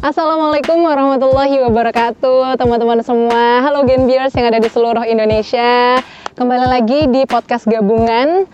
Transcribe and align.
Assalamualaikum 0.00 0.80
warahmatullahi 0.80 1.60
wabarakatuh 1.60 2.56
teman-teman 2.56 3.04
semua. 3.04 3.60
Halo 3.60 3.84
Genbiers 3.84 4.32
yang 4.32 4.48
ada 4.48 4.56
di 4.56 4.72
seluruh 4.72 5.04
Indonesia. 5.04 6.00
Kembali 6.32 6.64
lagi 6.64 7.04
di 7.04 7.28
podcast 7.28 7.68
gabungan. 7.68 8.48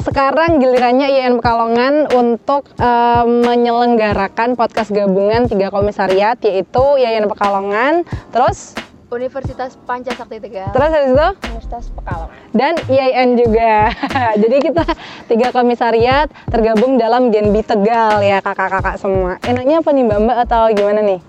Sekarang 0.00 0.56
gilirannya 0.56 1.04
IAIN 1.12 1.36
Pekalongan 1.36 2.08
untuk 2.16 2.64
uh, 2.80 3.28
menyelenggarakan 3.28 4.56
podcast 4.56 4.88
gabungan 4.88 5.52
tiga 5.52 5.68
komisariat 5.68 6.40
Yaitu 6.40 6.84
IAIN 7.00 7.28
Pekalongan 7.28 8.04
Terus 8.32 8.72
Universitas 9.10 9.74
Pancasakti 9.90 10.38
Tegal. 10.38 10.70
Terus 10.70 10.90
habis 10.94 11.10
itu? 11.10 11.28
Universitas 11.50 11.84
Pekalongan. 11.90 12.38
Dan 12.54 12.74
IAIN 12.86 13.30
juga. 13.34 13.90
Jadi 14.42 14.56
kita 14.62 14.84
tiga 15.26 15.48
komisariat 15.50 16.30
tergabung 16.46 16.94
dalam 16.94 17.34
Genbi 17.34 17.66
Tegal 17.66 18.22
ya 18.22 18.38
kakak-kakak 18.38 19.02
semua. 19.02 19.42
Enaknya 19.42 19.82
apa 19.82 19.90
nih 19.90 20.04
mbak-mbak 20.06 20.36
atau 20.46 20.70
gimana 20.70 21.02
nih? 21.02 21.20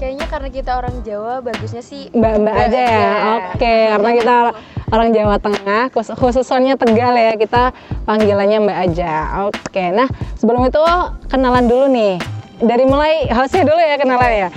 Kayaknya 0.00 0.26
karena 0.32 0.48
kita 0.48 0.72
orang 0.80 0.96
Jawa 1.04 1.44
bagusnya 1.44 1.84
sih 1.84 2.08
mbak-mbak 2.16 2.56
aja 2.56 2.80
ya. 2.88 3.10
Oke, 3.36 3.74
karena 3.92 4.10
kita 4.16 4.36
orang 4.88 5.08
Jawa 5.12 5.36
Tengah, 5.36 5.82
khususnya 5.92 6.80
Tegal 6.80 7.12
ya, 7.20 7.36
kita 7.36 7.76
panggilannya 8.08 8.58
mbak 8.64 8.78
aja. 8.88 9.44
Oke, 9.52 9.92
nah 9.92 10.08
sebelum 10.40 10.64
itu 10.64 10.80
kenalan 11.28 11.68
dulu 11.68 11.84
nih. 11.92 12.16
Dari 12.60 12.84
mulai 12.88 13.28
hostnya 13.28 13.68
dulu 13.68 13.80
ya 13.80 13.96
kenalan 14.00 14.32
ya. 14.32 14.48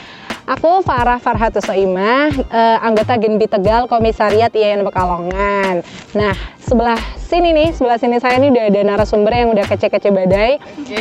Aku 0.43 0.83
Farah 0.83 1.23
Farhatu 1.23 1.63
Soimah, 1.63 2.27
uh, 2.51 2.77
anggota 2.83 3.15
Genbi 3.15 3.47
Tegal 3.47 3.87
Komisariat 3.87 4.51
IAIN 4.51 4.83
Pekalongan. 4.83 5.79
Nah, 6.11 6.35
sebelah 6.59 6.99
sini 7.15 7.55
nih, 7.55 7.71
sebelah 7.71 7.95
sini 7.95 8.19
saya 8.19 8.35
nih 8.43 8.51
udah 8.51 8.63
ada 8.67 8.81
narasumber 8.83 9.31
yang 9.31 9.55
udah 9.55 9.63
kece-kece 9.63 10.11
badai. 10.11 10.59
Okay. 10.83 10.99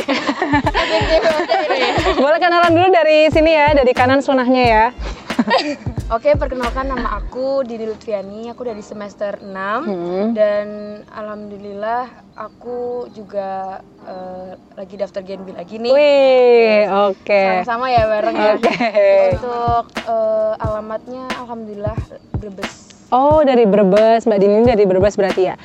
Boleh 2.23 2.39
kenalan 2.39 2.71
dulu 2.71 2.87
dari 2.87 3.27
sini 3.35 3.51
ya, 3.51 3.75
dari 3.75 3.91
kanan 3.91 4.23
sunahnya 4.23 4.63
ya. 4.63 4.85
Oke, 6.11 6.35
perkenalkan 6.35 6.91
nama 6.91 7.15
aku 7.15 7.63
Didi 7.63 7.87
Lutfiani. 7.87 8.51
Aku 8.51 8.67
dari 8.67 8.83
semester 8.83 9.39
6 9.39 9.47
hmm. 9.47 10.25
dan 10.35 10.67
alhamdulillah 11.15 12.11
aku 12.35 13.07
juga 13.15 13.79
uh, 14.03 14.51
lagi 14.75 14.99
daftar 14.99 15.23
Genbi 15.23 15.55
lagi 15.55 15.79
nih. 15.79 15.95
Wih, 15.95 16.79
oke. 17.07 17.23
Okay. 17.23 17.63
Sama-sama 17.63 17.87
ya 17.87 18.03
bareng 18.03 18.35
ya. 18.35 18.53
Okay. 18.59 19.39
Untuk 19.39 19.85
uh, 20.03 20.59
alamatnya 20.59 21.23
alhamdulillah 21.39 21.95
Brebes. 22.35 22.91
Oh, 23.07 23.39
dari 23.47 23.63
Brebes. 23.63 24.27
Mbak 24.27 24.39
Dini 24.43 24.67
dari 24.67 24.83
Brebes 24.83 25.15
berarti 25.15 25.41
ya. 25.47 25.55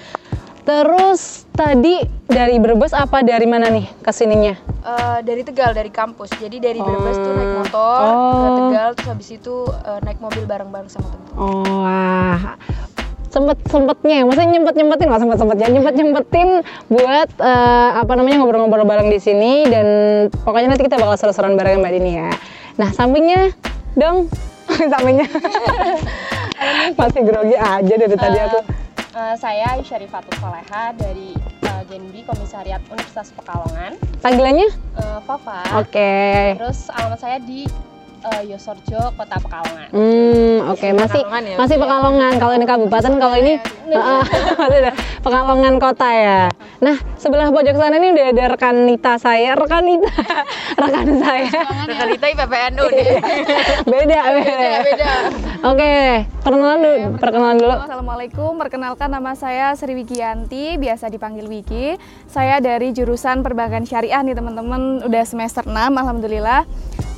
Terus 0.69 1.49
tadi 1.57 2.05
dari 2.29 2.61
Brebes 2.61 2.93
apa 2.93 3.25
dari 3.25 3.49
mana 3.49 3.73
nih 3.73 3.89
ke 4.05 4.13
sininya? 4.13 4.53
Uh, 4.85 5.25
dari 5.25 5.41
Tegal, 5.41 5.73
dari 5.73 5.89
kampus. 5.89 6.29
Jadi 6.37 6.61
dari 6.61 6.77
Brebes 6.77 7.17
tuh 7.17 7.33
naik 7.33 7.53
motor 7.65 8.01
oh. 8.05 8.37
ke 8.37 8.51
Tegal, 8.61 8.89
terus 8.93 9.09
habis 9.09 9.29
itu 9.33 9.65
uh, 9.65 9.97
naik 10.05 10.21
mobil 10.21 10.45
bareng-bareng 10.45 10.93
sama 10.93 11.09
teman. 11.09 11.29
Oh, 11.41 11.65
wah 11.65 12.61
sempet 13.29 13.61
sempetnya 13.69 14.25
maksudnya 14.25 14.57
nyempet 14.57 14.75
nyempetin 14.75 15.07
nggak 15.13 15.21
sempet 15.21 15.37
sempetnya 15.37 15.69
nyempet 15.69 15.95
nyempetin 16.01 16.49
buat 16.89 17.29
uh, 17.37 18.01
apa 18.01 18.13
namanya 18.17 18.41
ngobrol-ngobrol 18.41 18.89
bareng 18.89 19.13
di 19.13 19.21
sini 19.21 19.69
dan 19.69 19.87
pokoknya 20.33 20.73
nanti 20.73 20.89
kita 20.89 20.97
bakal 20.97 21.21
seru-seruan 21.21 21.53
bareng 21.53 21.85
mbak 21.85 21.93
Dini 21.93 22.13
ya 22.25 22.33
nah 22.81 22.89
sampingnya 22.89 23.53
dong 24.01 24.33
sampingnya 24.97 25.29
masih 26.99 27.21
grogi 27.21 27.57
aja 27.57 27.95
dari 28.01 28.17
uh, 28.17 28.21
tadi 28.21 28.39
aku 28.41 28.59
Uh, 29.17 29.33
saya 29.41 29.81
Syarifatul 29.81 30.37
Soleha 30.37 30.93
dari 30.93 31.33
uh, 31.65 31.83
Genbi 31.89 32.21
Komisariat 32.29 32.85
Universitas 32.93 33.33
Pekalongan. 33.33 33.97
Panggilannya? 34.21 34.69
Uh, 35.01 35.21
Fafa. 35.25 35.65
Oke. 35.81 35.97
Okay. 35.97 36.61
Terus 36.61 36.93
alamat 36.93 37.17
saya 37.17 37.41
di 37.41 37.65
uh, 38.25 38.43
Yosorjo, 38.43 39.15
Kota 39.15 39.37
Pekalongan. 39.39 39.89
Hmm, 39.95 40.57
oke 40.73 40.79
okay. 40.79 40.91
masih 40.95 41.23
ya, 41.23 41.57
masih 41.59 41.77
Pekalongan. 41.79 42.33
Kalau 42.39 42.53
ini 42.55 42.67
kabupaten, 42.67 43.13
kalau 43.19 43.37
ini 43.39 43.53
uh, 43.95 44.25
Pekalongan 45.23 45.75
kota 45.83 46.09
ya. 46.09 46.41
Nah, 46.79 46.97
sebelah 47.19 47.51
pojok 47.51 47.75
sana 47.75 47.99
ini 47.99 48.15
udah 48.15 48.27
ada 48.31 48.45
rekan 48.55 48.87
Nita 48.87 49.19
saya, 49.19 49.59
rekan 49.59 49.83
Nita, 49.83 50.15
rekan 50.83 51.09
saya. 51.19 51.51
Rekan 51.91 52.07
Nita 52.15 52.27
IPPNU 52.31 52.85
nih. 52.95 53.09
beda, 53.93 54.21
beda. 54.31 54.69
beda. 54.87 55.11
Oke, 55.67 55.83
okay. 55.83 56.07
perkenalan 56.47 56.79
dulu, 56.79 56.97
perkenalan 57.19 57.57
dulu. 57.59 57.77
Assalamualaikum, 57.83 58.51
perkenalkan 58.63 59.11
nama 59.11 59.35
saya 59.35 59.75
Sri 59.75 59.99
Wikianti, 59.99 60.79
biasa 60.79 61.11
dipanggil 61.11 61.51
Wiki. 61.51 61.99
Saya 62.31 62.63
dari 62.63 62.95
jurusan 62.95 63.43
Perbankan 63.43 63.83
Syariah 63.83 64.23
nih 64.23 64.39
teman-teman, 64.39 65.03
udah 65.03 65.25
semester 65.27 65.67
6 65.67 65.75
alhamdulillah. 65.75 66.63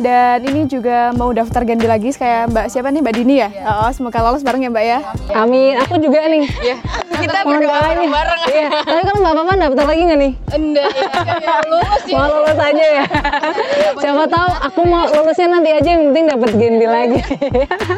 Dan 0.01 0.41
ini 0.49 0.65
juga 0.65 0.90
mau 1.17 1.31
daftar 1.31 1.63
ganti 1.65 1.87
lagi 1.89 2.11
kayak 2.15 2.53
Mbak 2.53 2.67
siapa 2.69 2.89
nih 2.91 3.01
Mbak 3.03 3.15
Dini 3.17 3.35
ya? 3.39 3.49
Yeah. 3.51 3.87
Oh, 3.87 3.91
semoga 3.91 4.19
lolos 4.21 4.43
bareng 4.43 4.63
ya 4.67 4.71
Mbak 4.71 4.85
ya. 4.85 4.99
Amin. 5.35 5.75
Aku 5.83 5.97
juga 5.99 6.27
nih. 6.27 6.45
Iya. 6.61 6.77
Kita 7.21 7.39
berdoa 7.45 7.81
bareng. 7.81 8.41
Iya. 8.51 8.69
Tapi 8.85 9.01
kalau 9.07 9.19
Mbak 9.23 9.35
Papa 9.37 9.53
daftar 9.57 9.87
lagi 9.87 10.03
nggak 10.07 10.21
nih? 10.21 10.33
Enggak. 10.55 10.89
Ya, 11.41 11.57
lulus 11.71 12.05
ya. 12.05 12.17
Mau 12.17 12.27
lulus 12.29 12.59
aja 12.59 12.87
ya. 12.87 13.05
Siapa 14.01 14.25
tahu 14.27 14.51
aku 14.71 14.81
mau 14.87 15.05
lulusnya 15.09 15.49
nanti 15.49 15.71
aja 15.71 15.89
yang 15.89 16.03
penting 16.11 16.25
dapat 16.29 16.51
ganti 16.57 16.87
lagi. 16.87 17.21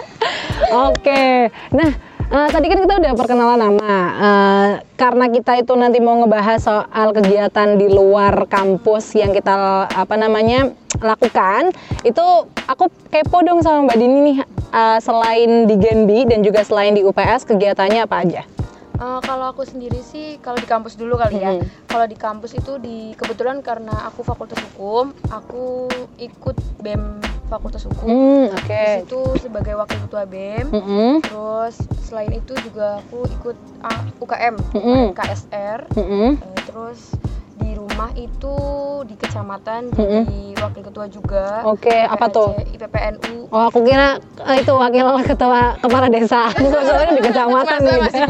Oke. 0.89 1.53
Nah, 1.75 1.91
Uh, 2.33 2.49
tadi 2.49 2.73
kan 2.73 2.81
kita 2.81 2.97
udah 2.97 3.13
perkenalan 3.13 3.61
nama. 3.61 3.93
Uh, 4.17 4.71
karena 4.97 5.29
kita 5.29 5.53
itu 5.61 5.77
nanti 5.77 6.01
mau 6.01 6.17
ngebahas 6.17 6.65
soal 6.65 7.13
kegiatan 7.13 7.77
di 7.77 7.93
luar 7.93 8.49
kampus 8.49 9.13
yang 9.13 9.37
kita 9.37 9.85
apa 9.85 10.17
namanya 10.17 10.73
lakukan, 11.05 11.77
itu 12.01 12.25
aku 12.65 12.89
kepo 13.13 13.45
dong 13.45 13.61
sama 13.61 13.85
Mbak 13.85 13.99
Dini 14.01 14.19
nih. 14.25 14.37
Uh, 14.73 14.97
selain 15.05 15.69
di 15.69 15.77
Genbi 15.77 16.25
dan 16.25 16.41
juga 16.41 16.65
selain 16.65 16.97
di 16.97 17.05
UPS 17.05 17.45
kegiatannya 17.45 18.09
apa 18.09 18.25
aja? 18.25 18.49
Uh, 18.97 19.21
kalau 19.21 19.53
aku 19.53 19.69
sendiri 19.69 20.01
sih 20.01 20.41
kalau 20.41 20.57
di 20.57 20.65
kampus 20.65 20.97
dulu 20.97 21.21
kali 21.21 21.37
ya. 21.37 21.61
Hmm. 21.61 21.69
Kalau 21.85 22.09
di 22.09 22.17
kampus 22.17 22.57
itu 22.57 22.81
di 22.81 23.13
kebetulan 23.13 23.61
karena 23.61 24.09
aku 24.09 24.25
fakultas 24.25 24.57
hukum, 24.73 25.13
aku 25.29 25.85
ikut 26.17 26.57
BEM 26.81 27.21
Fakultas 27.53 27.85
Hukum. 27.85 28.09
Hmm, 28.09 28.47
Oke. 28.49 28.65
Okay. 28.65 28.93
Itu 29.05 29.21
sebagai 29.37 29.77
wakil 29.77 29.99
ketua 30.09 30.25
BEM. 30.25 30.73
Mm 30.73 30.81
-hmm. 30.81 31.11
Terus 31.21 31.77
selain 32.09 32.33
itu 32.33 32.57
juga 32.65 33.05
aku 33.05 33.29
ikut 33.29 33.59
uh, 33.85 34.05
UKM, 34.25 34.55
mm 34.57 34.81
-hmm. 34.81 35.03
KSR. 35.13 35.81
Mm 35.93 36.05
-hmm. 36.09 36.31
uh, 36.41 36.61
terus 36.65 37.13
di 37.61 37.77
rumah 37.77 38.11
itu 38.17 38.57
di 39.05 39.15
kecamatan 39.21 39.93
mm 39.93 40.01
-hmm. 40.01 40.23
jadi 40.25 40.43
wakil 40.65 40.83
ketua 40.89 41.07
juga. 41.13 41.61
Oke, 41.69 41.93
okay, 41.93 42.01
apa 42.09 42.27
tuh? 42.33 42.57
IPPNU. 42.73 43.53
Oh, 43.53 43.69
aku 43.69 43.85
kira 43.85 44.17
uh, 44.41 44.57
itu 44.57 44.73
wakil 44.73 45.05
ketua 45.29 45.77
kepala 45.77 46.09
desa. 46.09 46.49
Soalnya 46.89 47.13
di 47.13 47.23
kecamatan 47.29 47.79
gitu. 47.85 48.21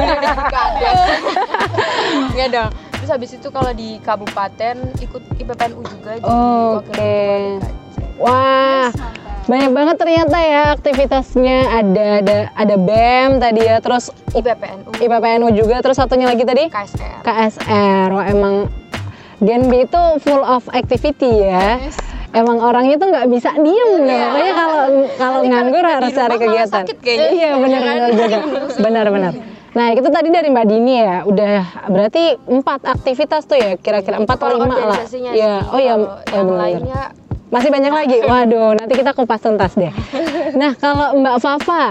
Enggak 2.35 2.49
dong. 2.59 2.71
Terus 2.99 3.11
habis 3.19 3.31
itu 3.35 3.49
kalau 3.51 3.71
di 3.71 3.99
kabupaten 4.03 4.95
ikut 4.99 5.23
IPPNU 5.39 5.83
juga 5.87 6.11
jadi 6.19 6.27
oh, 6.27 6.83
wakil 6.83 6.91
okay. 6.91 7.59
ketua 7.63 7.83
Wah, 8.23 8.72
banyak 9.53 9.73
banget 9.77 9.97
ternyata 10.01 10.39
ya 10.41 10.73
aktivitasnya. 10.73 11.59
Ada 11.85 12.07
ada 12.25 12.37
ada 12.57 12.77
BEM 12.81 13.37
tadi 13.37 13.61
ya, 13.69 13.77
terus 13.85 14.09
IPPNU. 14.33 14.97
IPPNU 14.97 15.47
juga, 15.53 15.85
terus 15.85 16.01
satunya 16.01 16.25
lagi 16.25 16.49
tadi 16.49 16.73
KSR. 16.73 17.21
KSR. 17.21 18.09
Wah, 18.17 18.27
emang 18.33 18.73
Genbi 19.45 19.85
itu 19.85 20.03
full 20.25 20.41
of 20.41 20.65
activity 20.73 21.45
ya. 21.45 21.77
Yes. 21.85 22.01
Emang 22.33 22.65
orangnya 22.65 22.97
tuh 22.97 23.13
nggak 23.13 23.29
bisa 23.29 23.53
diem 23.61 24.09
ya. 24.09 24.33
Makanya 24.33 24.55
kalau 24.57 24.83
kalau 25.21 25.41
nganggur 25.45 25.85
harus 25.85 26.17
cari 26.17 26.37
kegiatan. 26.41 26.85
Sakit 26.89 26.99
kayaknya. 27.05 27.29
Iya 27.37 27.51
benar 27.61 27.81
benar 27.85 28.09
juga. 28.17 28.39
Benar 28.81 29.07
benar. 29.13 29.33
Nah 29.73 29.89
itu 29.97 30.09
tadi 30.13 30.29
dari 30.29 30.53
Mbak 30.53 30.67
Dini 30.69 30.95
ya, 31.01 31.25
udah 31.25 31.89
berarti 31.89 32.37
empat 32.45 32.85
aktivitas 32.85 33.49
tuh 33.49 33.57
ya, 33.57 33.81
kira-kira 33.81 34.21
empat 34.21 34.37
atau 34.37 34.53
lima 34.53 34.77
lah. 34.77 35.01
Ya, 35.33 35.65
oh 35.73 35.81
ya, 35.81 35.97
ya 36.29 36.41
benar. 36.45 36.61
Lainnya 36.61 37.03
masih 37.53 37.69
banyak 37.69 37.93
lagi? 37.93 38.19
Waduh, 38.31 38.73
nanti 38.81 38.97
kita 38.97 39.13
kupas 39.13 39.45
tuntas 39.45 39.77
deh. 39.77 39.93
Nah, 40.57 40.73
kalau 40.81 41.21
Mbak 41.21 41.37
Fafa? 41.39 41.85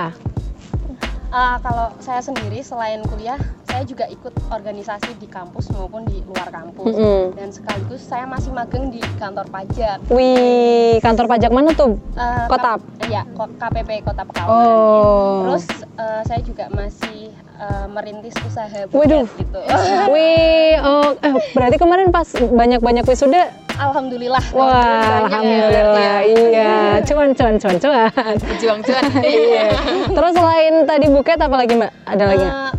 Uh, 1.31 1.55
kalau 1.63 1.95
saya 2.03 2.19
sendiri 2.19 2.59
selain 2.59 2.99
kuliah, 3.07 3.39
saya 3.63 3.87
juga 3.87 4.03
ikut 4.11 4.35
organisasi 4.51 5.15
di 5.15 5.31
kampus 5.31 5.71
maupun 5.71 6.03
di 6.03 6.19
luar 6.27 6.51
kampus. 6.51 6.91
Mm 6.91 6.99
-hmm. 6.99 7.23
Dan 7.39 7.49
sekaligus 7.55 8.03
saya 8.03 8.27
masih 8.27 8.51
magang 8.51 8.91
di 8.91 8.99
kantor 9.15 9.47
pajak. 9.47 10.03
Wih, 10.11 10.99
kantor 10.99 11.31
pajak 11.31 11.55
mana 11.55 11.71
tuh? 11.71 11.95
Uh, 12.19 12.51
Kota? 12.51 12.75
Iya, 13.07 13.23
KPP 13.31 14.03
Kota 14.03 14.27
Pekalongan. 14.27 14.51
Oh. 14.51 15.47
Terus 15.47 15.65
uh, 15.95 16.21
saya 16.27 16.41
juga 16.43 16.67
masih 16.75 17.31
uh, 17.61 17.85
merintis 17.87 18.33
usaha 18.41 18.89
buket 18.89 19.29
gitu. 19.37 19.59
Wih, 20.13 20.75
oh, 20.81 21.13
eh, 21.21 21.33
berarti 21.53 21.77
kemarin 21.77 22.09
pas 22.09 22.27
banyak-banyak 22.33 23.05
wisuda 23.05 23.53
Alhamdulillah. 23.81 24.43
Wah, 24.53 25.25
alhamdulillah. 25.25 25.97
Ya. 25.97 26.15
Iya, 26.21 26.73
cuan 27.01 27.33
cuan 27.33 27.57
cuan 27.57 27.75
cuan. 27.81 28.37
Berjuang 28.37 28.79
cuan. 28.85 29.03
iya. 29.25 29.73
Terus 30.05 30.33
selain 30.37 30.85
tadi 30.85 31.09
buket 31.09 31.41
apa 31.41 31.55
lagi, 31.57 31.73
Mbak? 31.73 31.91
Ada 32.05 32.23
lagi? 32.29 32.45
Uh, 32.45 32.71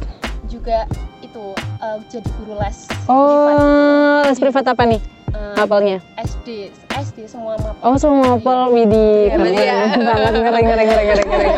juga 0.46 0.86
itu 1.18 1.44
uh, 1.82 1.98
jadi 2.06 2.28
guru 2.38 2.54
les 2.54 2.78
oh, 3.10 3.50
privat. 3.50 4.30
les 4.30 4.38
privat 4.38 4.64
apa 4.70 4.82
nih? 4.86 5.00
Eh, 5.32 5.62
Apelnya? 5.64 5.98
SD 6.20 6.68
SD 6.92 7.24
semua 7.24 7.56
mapel 7.56 7.80
Oh 7.80 7.96
semua 7.96 8.36
apel 8.36 8.58
Widi 8.68 9.32
keren 9.32 10.04
banget 10.04 10.32
ngeri 10.36 10.60
ngeri 10.60 10.84
ngeri 10.84 11.04
ngeri 11.08 11.24
ngeri. 11.24 11.48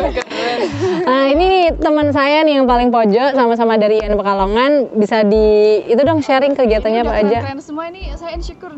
Nah 1.05 1.23
ini 1.29 1.43
nih 1.45 1.65
teman 1.75 2.07
saya 2.15 2.41
nih 2.47 2.59
yang 2.61 2.65
paling 2.65 2.89
pojok 2.89 3.35
sama-sama 3.35 3.75
dari 3.75 3.99
IAIN 3.99 4.15
Pekalongan 4.15 4.71
bisa 4.95 5.27
di 5.27 5.81
itu 5.91 6.01
dong 6.01 6.23
sharing 6.23 6.55
kegiatannya 6.55 7.01
apa 7.03 7.13
aja. 7.19 7.37
Keren 7.43 7.59
semua 7.59 7.91
ini 7.91 8.09
saya 8.15 8.31
insecure. 8.33 8.73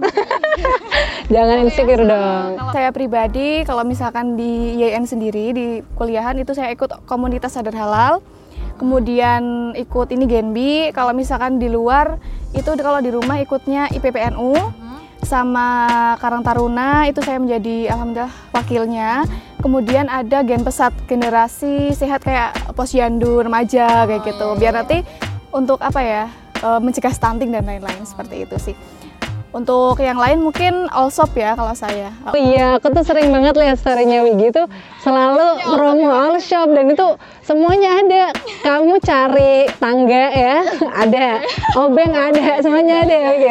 Jangan 1.33 1.57
insecure 1.61 2.03
dong. 2.03 2.57
Saya 2.73 2.89
pribadi, 2.89 3.61
kalau 3.63 3.85
misalkan 3.85 4.33
di 4.33 4.81
YN 4.81 5.05
sendiri 5.05 5.45
di 5.53 5.65
kuliahan 5.94 6.41
itu 6.41 6.57
saya 6.57 6.73
ikut 6.73 7.05
komunitas 7.05 7.53
sadar 7.53 7.75
halal. 7.77 8.25
Kemudian 8.77 9.73
ikut 9.73 10.09
ini 10.13 10.25
Genbi. 10.29 10.73
Kalau 10.94 11.13
misalkan 11.13 11.57
di 11.57 11.69
luar 11.69 12.21
itu 12.53 12.69
kalau 12.77 13.01
di 13.01 13.09
rumah 13.09 13.41
ikutnya 13.41 13.89
IPPNU 13.89 14.87
sama 15.27 15.68
Karang 16.24 16.39
Taruna 16.39 17.03
itu 17.03 17.19
saya 17.19 17.35
menjadi 17.35 17.91
alhamdulillah 17.91 18.31
wakilnya. 18.56 19.27
Kemudian 19.59 20.07
ada 20.07 20.39
Gen 20.47 20.63
Pesat 20.63 20.95
generasi 21.03 21.91
sehat 21.91 22.24
kayak 22.24 22.56
posyandu 22.71 23.44
remaja 23.44 24.07
kayak 24.07 24.24
gitu. 24.24 24.56
Biar 24.56 24.71
nanti 24.71 25.03
untuk 25.51 25.83
apa 25.83 26.00
ya 26.00 26.24
eh, 26.63 26.79
mencegah 26.79 27.12
stunting 27.12 27.51
dan 27.51 27.68
lain-lain 27.68 28.07
seperti 28.07 28.47
itu 28.47 28.56
sih. 28.71 28.75
Untuk 29.55 30.03
yang 30.03 30.19
lain 30.19 30.44
mungkin 30.44 30.91
Allsop 30.91 31.31
ya 31.33 31.55
kalau 31.55 31.71
saya. 31.71 32.11
Oh 32.27 32.35
iya, 32.35 32.75
aku 32.75 32.91
tuh 32.91 33.01
sering 33.07 33.31
banget 33.31 33.55
lihat 33.55 33.79
story-nya 33.79 34.27
Wigi 34.27 34.51
tuh 34.51 34.67
selalu 35.01 35.63
promo 35.71 36.11
all 36.11 36.35
shop 36.44 36.67
dan 36.75 36.91
itu 36.91 37.07
semuanya 37.47 38.03
ada. 38.03 38.23
Kamu 38.61 38.99
cari 38.99 39.71
tangga 39.79 40.25
ya, 40.35 40.55
ada. 41.07 41.41
Obeng 41.79 42.11
ada, 42.11 42.59
semuanya 42.59 43.07
ada 43.07 43.15
ya 43.15 43.29
Wigi. 43.31 43.49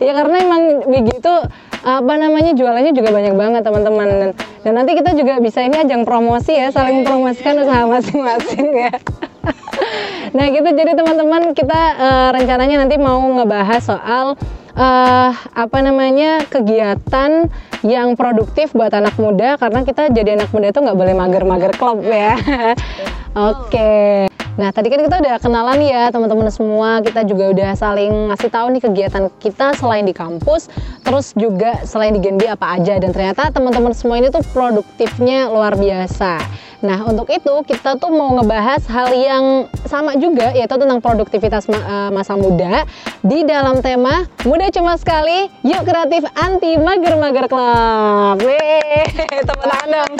ya 0.08 0.12
karena 0.16 0.36
emang 0.40 0.62
Wigi 0.88 1.14
itu 1.20 1.34
apa 1.82 2.14
namanya 2.14 2.54
jualannya 2.54 2.94
juga 2.94 3.10
banyak 3.10 3.34
banget 3.34 3.62
teman-teman 3.66 4.08
dan, 4.08 4.30
dan 4.62 4.72
nanti 4.78 4.94
kita 4.94 5.18
juga 5.18 5.42
bisa 5.42 5.66
ini 5.66 5.82
ajang 5.82 6.06
promosi 6.06 6.54
ya 6.54 6.70
saling 6.70 7.02
promosikan 7.02 7.58
usaha 7.58 7.82
masing-masing 7.90 8.70
ya 8.70 8.94
nah 10.36 10.46
gitu. 10.48 10.68
Jadi 10.72 10.92
teman-teman 10.96 11.52
kita 11.52 11.80
eh, 11.98 12.28
rencananya 12.34 12.86
nanti 12.86 12.96
mau 12.96 13.20
ngebahas 13.20 13.82
soal 13.82 14.26
eh, 14.74 15.30
apa 15.34 15.78
namanya 15.84 16.46
kegiatan 16.48 17.50
yang 17.82 18.14
produktif 18.14 18.70
buat 18.72 18.94
anak 18.94 19.18
muda 19.18 19.58
karena 19.58 19.82
kita 19.82 20.08
jadi 20.14 20.38
anak 20.38 20.54
muda 20.54 20.70
itu 20.70 20.80
nggak 20.80 20.98
boleh 20.98 21.14
mager-mager 21.14 21.72
klub 21.76 22.00
ya. 22.06 22.38
Oke 23.32 24.31
Nah, 24.52 24.68
tadi 24.68 24.92
kan 24.92 25.00
kita 25.00 25.16
udah 25.24 25.36
kenalan 25.40 25.80
ya 25.80 26.12
teman-teman 26.12 26.52
semua. 26.52 27.00
Kita 27.00 27.24
juga 27.24 27.56
udah 27.56 27.70
saling 27.72 28.28
ngasih 28.28 28.50
tahu 28.52 28.66
nih 28.76 28.82
kegiatan 28.84 29.24
kita 29.40 29.72
selain 29.80 30.04
di 30.04 30.12
kampus, 30.12 30.68
terus 31.00 31.32
juga 31.32 31.80
selain 31.88 32.12
di 32.12 32.20
Genbi 32.20 32.44
apa 32.44 32.76
aja 32.76 33.00
dan 33.00 33.16
ternyata 33.16 33.48
teman-teman 33.48 33.96
semua 33.96 34.20
ini 34.20 34.28
tuh 34.28 34.44
produktifnya 34.52 35.48
luar 35.48 35.72
biasa. 35.80 36.36
Nah, 36.82 36.98
untuk 37.06 37.30
itu 37.30 37.62
kita 37.62 37.94
tuh 37.94 38.10
mau 38.10 38.34
ngebahas 38.34 38.82
hal 38.90 39.14
yang 39.14 39.44
sama 39.86 40.18
juga 40.18 40.50
yaitu 40.50 40.74
tentang 40.74 40.98
produktivitas 40.98 41.70
eh, 41.70 42.10
masa 42.10 42.34
muda 42.34 42.82
di 43.22 43.46
dalam 43.46 43.78
tema 43.78 44.26
Muda 44.42 44.66
Cuma 44.74 44.98
Sekali, 44.98 45.46
Yuk 45.62 45.86
Kreatif 45.86 46.26
Anti 46.34 46.74
Mager-Mager 46.74 47.46
Club. 47.46 48.42
Wih, 48.42 49.06
teman-teman. 49.48 50.10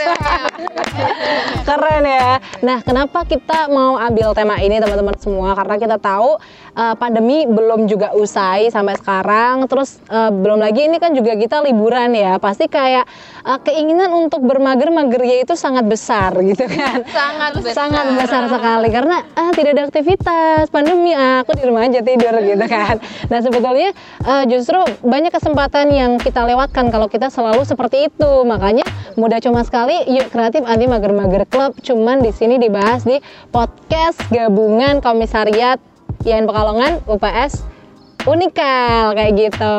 Keren 1.66 2.04
ya. 2.06 2.38
Nah, 2.62 2.78
kenapa 2.86 3.26
kita 3.26 3.66
mau 3.66 3.98
ambil 3.98 4.30
tema 4.38 4.62
ini 4.62 4.78
teman-teman 4.78 5.18
semua? 5.18 5.58
Karena 5.58 5.76
kita 5.82 5.96
tahu 5.98 6.38
uh, 6.78 6.94
pandemi 6.94 7.42
belum 7.50 7.90
juga 7.90 8.14
usai 8.14 8.70
sampai 8.70 8.94
sekarang. 8.94 9.66
Terus 9.66 9.98
uh, 10.06 10.30
belum 10.30 10.62
lagi 10.62 10.86
ini 10.86 11.02
kan 11.02 11.10
juga 11.10 11.34
kita 11.34 11.58
liburan 11.66 12.14
ya. 12.14 12.38
Pasti 12.38 12.70
kayak 12.70 13.06
uh, 13.42 13.58
keinginan 13.66 14.14
untuk 14.14 14.46
bermager-mager 14.46 15.22
ya 15.26 15.36
itu 15.42 15.54
sangat 15.58 15.90
besar 15.90 16.38
gitu 16.38 16.70
kan. 16.70 17.02
Sangat 17.10 17.52
besar. 17.58 17.74
Sangat 17.74 18.06
besar 18.14 18.42
sekali 18.46 18.88
karena 18.94 19.16
ah 19.34 19.50
tidak 19.50 19.70
ada 19.74 19.82
aktivitas 19.90 20.70
pandemi 20.70 21.10
ah, 21.16 21.42
aku 21.42 21.58
di 21.58 21.64
rumah 21.66 21.82
aja 21.86 21.98
tidur 21.98 22.38
gitu 22.42 22.66
kan. 22.70 22.91
Nah 23.30 23.38
sebetulnya 23.40 23.94
uh, 24.26 24.44
justru 24.48 24.80
banyak 25.04 25.32
kesempatan 25.32 25.92
yang 25.92 26.10
kita 26.18 26.42
lewatkan 26.42 26.90
kalau 26.90 27.06
kita 27.06 27.30
selalu 27.30 27.62
seperti 27.62 28.10
itu. 28.10 28.30
Makanya 28.42 28.84
mudah 29.14 29.38
cuma 29.44 29.62
sekali 29.62 29.96
yuk 30.08 30.32
kreatif 30.32 30.64
anti 30.64 30.88
mager-mager 30.88 31.44
club 31.48 31.76
cuman 31.84 32.24
di 32.24 32.32
sini 32.32 32.56
dibahas 32.56 33.04
di 33.04 33.20
podcast 33.52 34.18
gabungan 34.32 35.04
komisariat 35.04 35.76
IAIN 36.24 36.48
Pekalongan 36.48 37.02
UPS 37.04 37.66
Unikal 38.24 39.18
kayak 39.18 39.32
gitu. 39.34 39.78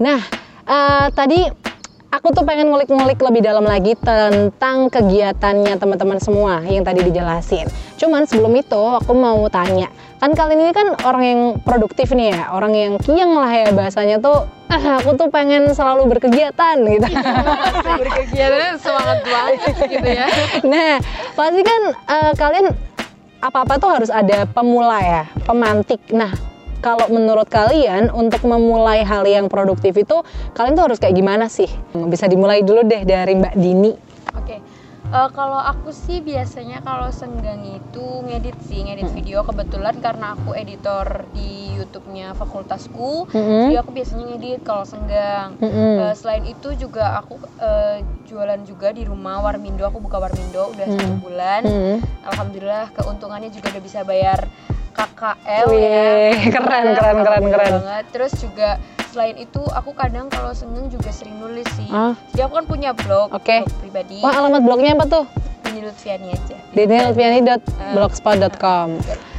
Nah 0.00 0.20
eh, 0.64 1.06
tadi 1.12 1.67
aku 2.08 2.32
tuh 2.32 2.44
pengen 2.44 2.72
ngulik-ngulik 2.72 3.20
lebih 3.20 3.44
dalam 3.44 3.64
lagi 3.68 3.92
tentang 4.00 4.88
kegiatannya 4.88 5.76
teman-teman 5.76 6.18
semua 6.20 6.64
yang 6.64 6.80
tadi 6.80 7.04
dijelasin. 7.04 7.68
Cuman 8.00 8.24
sebelum 8.24 8.52
itu 8.56 8.78
aku 8.78 9.12
mau 9.12 9.44
tanya, 9.52 9.92
kan 10.16 10.32
kalian 10.32 10.68
ini 10.68 10.72
kan 10.72 10.88
orang 11.04 11.24
yang 11.24 11.40
produktif 11.60 12.14
nih 12.16 12.32
ya, 12.32 12.42
orang 12.54 12.72
yang 12.72 12.92
kiang 13.02 13.36
lah 13.36 13.50
ya 13.52 13.68
bahasanya 13.76 14.16
tuh, 14.22 14.48
ah, 14.72 14.84
aku 15.02 15.20
tuh 15.20 15.28
pengen 15.28 15.68
selalu 15.76 16.16
berkegiatan 16.16 16.76
gitu. 16.80 17.08
Berkegiatan 18.00 18.80
semangat 18.80 19.18
banget 19.26 19.76
gitu 19.84 20.08
ya. 20.08 20.26
nah, 20.72 20.94
pasti 21.36 21.60
kan 21.60 21.82
eh, 21.92 22.32
kalian 22.38 22.66
apa-apa 23.38 23.78
tuh 23.78 23.90
harus 23.92 24.10
ada 24.10 24.48
pemula 24.48 24.98
ya, 24.98 25.22
pemantik. 25.44 26.00
Nah, 26.10 26.32
kalau 26.78 27.06
menurut 27.10 27.50
kalian 27.50 28.10
untuk 28.14 28.46
memulai 28.46 29.02
hal 29.02 29.26
yang 29.26 29.50
produktif 29.50 29.98
itu 29.98 30.22
kalian 30.54 30.78
tuh 30.78 30.84
harus 30.90 30.98
kayak 31.02 31.18
gimana 31.18 31.50
sih? 31.50 31.68
Bisa 31.94 32.30
dimulai 32.30 32.62
dulu 32.62 32.86
deh 32.86 33.02
dari 33.02 33.34
Mbak 33.34 33.54
Dini. 33.58 33.92
Oke. 34.38 34.56
Eh, 35.08 35.30
kalau 35.32 35.56
aku 35.56 35.88
sih 35.88 36.20
biasanya 36.20 36.84
kalau 36.84 37.08
senggang 37.08 37.64
itu 37.64 38.04
ngedit 38.28 38.60
sih, 38.68 38.84
ngedit 38.84 39.08
video. 39.16 39.40
Kebetulan 39.40 39.96
karena 40.04 40.36
aku 40.36 40.52
editor 40.52 41.24
di 41.32 41.72
YouTube-nya 41.80 42.36
fakultasku, 42.36 43.30
Mm-mm. 43.32 43.72
jadi 43.72 43.80
aku 43.80 43.90
biasanya 43.96 44.24
ngedit 44.36 44.60
kalau 44.68 44.84
senggang. 44.84 45.56
Mm-mm. 45.64 46.12
Eh, 46.12 46.14
selain 46.14 46.44
itu 46.44 46.76
juga 46.76 47.24
aku 47.24 47.40
eh, 47.56 48.04
jualan 48.28 48.60
juga 48.68 48.92
di 48.92 49.08
rumah 49.08 49.40
Warmindo. 49.40 49.88
Aku 49.88 49.96
buka 49.96 50.20
Warmindo 50.20 50.76
udah 50.76 50.86
satu 50.92 51.14
bulan. 51.24 51.64
Mm-mm. 51.64 51.96
Alhamdulillah 52.28 52.92
keuntungannya 52.92 53.48
juga 53.48 53.72
udah 53.72 53.82
bisa 53.82 54.04
bayar 54.04 54.44
KKL 54.98 55.64
Wih, 55.68 55.78
ya. 55.78 56.30
keren, 56.52 56.84
Iya, 56.84 56.94
keren, 56.94 57.16
keren, 57.18 57.42
keren. 57.46 57.72
banget. 57.78 58.04
Terus 58.10 58.32
juga 58.34 58.68
selain 59.08 59.36
itu 59.36 59.62
aku 59.64 59.92
kadang 59.92 60.26
kalau 60.26 60.50
senggang 60.50 60.86
juga 60.86 61.08
sering 61.08 61.36
nulis 61.36 61.64
sih. 61.74 61.88
Ah. 61.88 62.12
Jadi 62.30 62.42
aku 62.42 62.54
kan 62.54 62.66
punya 62.66 62.92
blog, 62.92 63.30
Oke. 63.30 63.62
blog 63.62 63.72
pribadi. 63.80 64.18
Wah, 64.20 64.32
alamat 64.36 64.60
blognya 64.60 64.92
apa 64.92 65.04
tuh? 65.06 65.24
Dini 65.64 65.80
Lutfiani 65.82 66.28
aja. 66.30 66.56
dinilutfiani.blogspot.com 66.70 68.88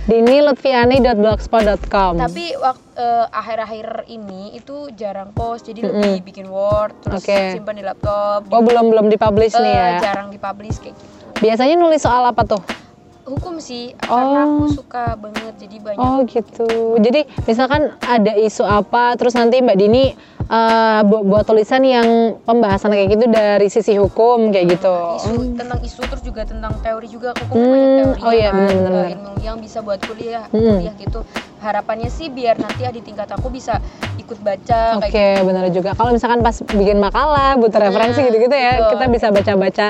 dinilutfiani.blogspot.com 0.09 2.11
Tapi 2.17 2.45
waktu 2.55 3.05
akhir-akhir 3.29 4.03
ini 4.07 4.53
itu 4.53 4.89
jarang 4.93 5.31
post, 5.31 5.63
jadi 5.63 5.79
lebih 5.83 6.21
bikin 6.23 6.47
word 6.47 6.91
terus 6.99 7.21
Oke. 7.21 7.51
simpan 7.53 7.75
di 7.75 7.81
laptop. 7.81 8.43
Oh, 8.49 8.59
belum 8.59 8.89
belum 8.89 9.07
dipublish 9.07 9.53
Eh, 9.53 9.59
nih 9.59 9.71
ya. 9.71 9.99
Jarang 10.01 10.27
dipublish 10.29 10.77
kayak 10.79 10.93
gitu. 10.93 11.25
Biasanya 11.39 11.75
nulis 11.77 11.99
soal 11.99 12.25
apa 12.25 12.43
tuh? 12.43 12.59
Hukum 13.29 13.61
sih, 13.61 13.93
karena 13.95 14.41
Oh. 14.41 14.65
aku 14.65 14.65
suka 14.75 15.13
banget 15.13 15.53
jadi 15.59 15.77
banyak. 15.77 16.01
Oh 16.01 16.25
gitu. 16.25 16.65
Jadi 16.97 17.29
misalkan 17.45 17.93
ada 17.99 18.33
isu 18.33 18.63
apa, 18.63 19.13
terus 19.13 19.31
nanti 19.31 19.61
Mbak 19.61 19.77
Dini 19.77 20.17
eh, 20.49 21.01
buat, 21.05 21.21
buat 21.23 21.45
tulisan 21.45 21.85
yang 21.85 22.09
pembahasan 22.41 22.89
kayak 22.89 23.13
gitu 23.13 23.29
dari 23.29 23.69
sisi 23.69 23.93
hukum 23.93 24.49
kayak 24.49 24.65
gitu. 24.71 24.95
isu 25.21 25.53
tentang 25.53 25.77
isu 25.79 26.01
terus 26.01 26.23
juga 26.25 26.41
tentang 26.41 26.73
teori 26.81 27.05
juga 27.05 27.37
aku 27.37 27.53
Hmm, 27.53 27.69
banyak 27.69 27.89
teori 27.93 28.19
oh 28.19 28.33
iya, 28.33 28.49
benar-benar. 28.49 29.05
ilmu 29.13 29.31
yang 29.39 29.57
bisa 29.61 29.77
buat 29.79 30.01
kuliah 30.01 30.49
Hmm. 30.49 30.81
kuliah 30.81 30.95
gitu 30.97 31.21
harapannya 31.59 32.09
sih 32.09 32.33
biar 32.33 32.57
nanti 32.57 32.81
di 32.81 33.01
tingkat 33.03 33.29
aku 33.29 33.53
bisa 33.53 33.77
ikut 34.17 34.41
baca 34.41 34.97
Oke, 34.97 35.11
kayak 35.11 35.45
benar 35.45 35.69
juga. 35.69 35.93
Kalau 35.93 36.09
misalkan 36.09 36.41
pas 36.41 36.57
bikin 36.63 36.97
makalah, 36.97 37.53
butuh 37.53 37.77
referensi 37.79 38.17
gitu-gitu 38.19 38.49
ya, 38.51 38.73
betul. 38.79 38.89
kita 38.91 39.05
bisa 39.07 39.27
baca-baca. 39.29 39.87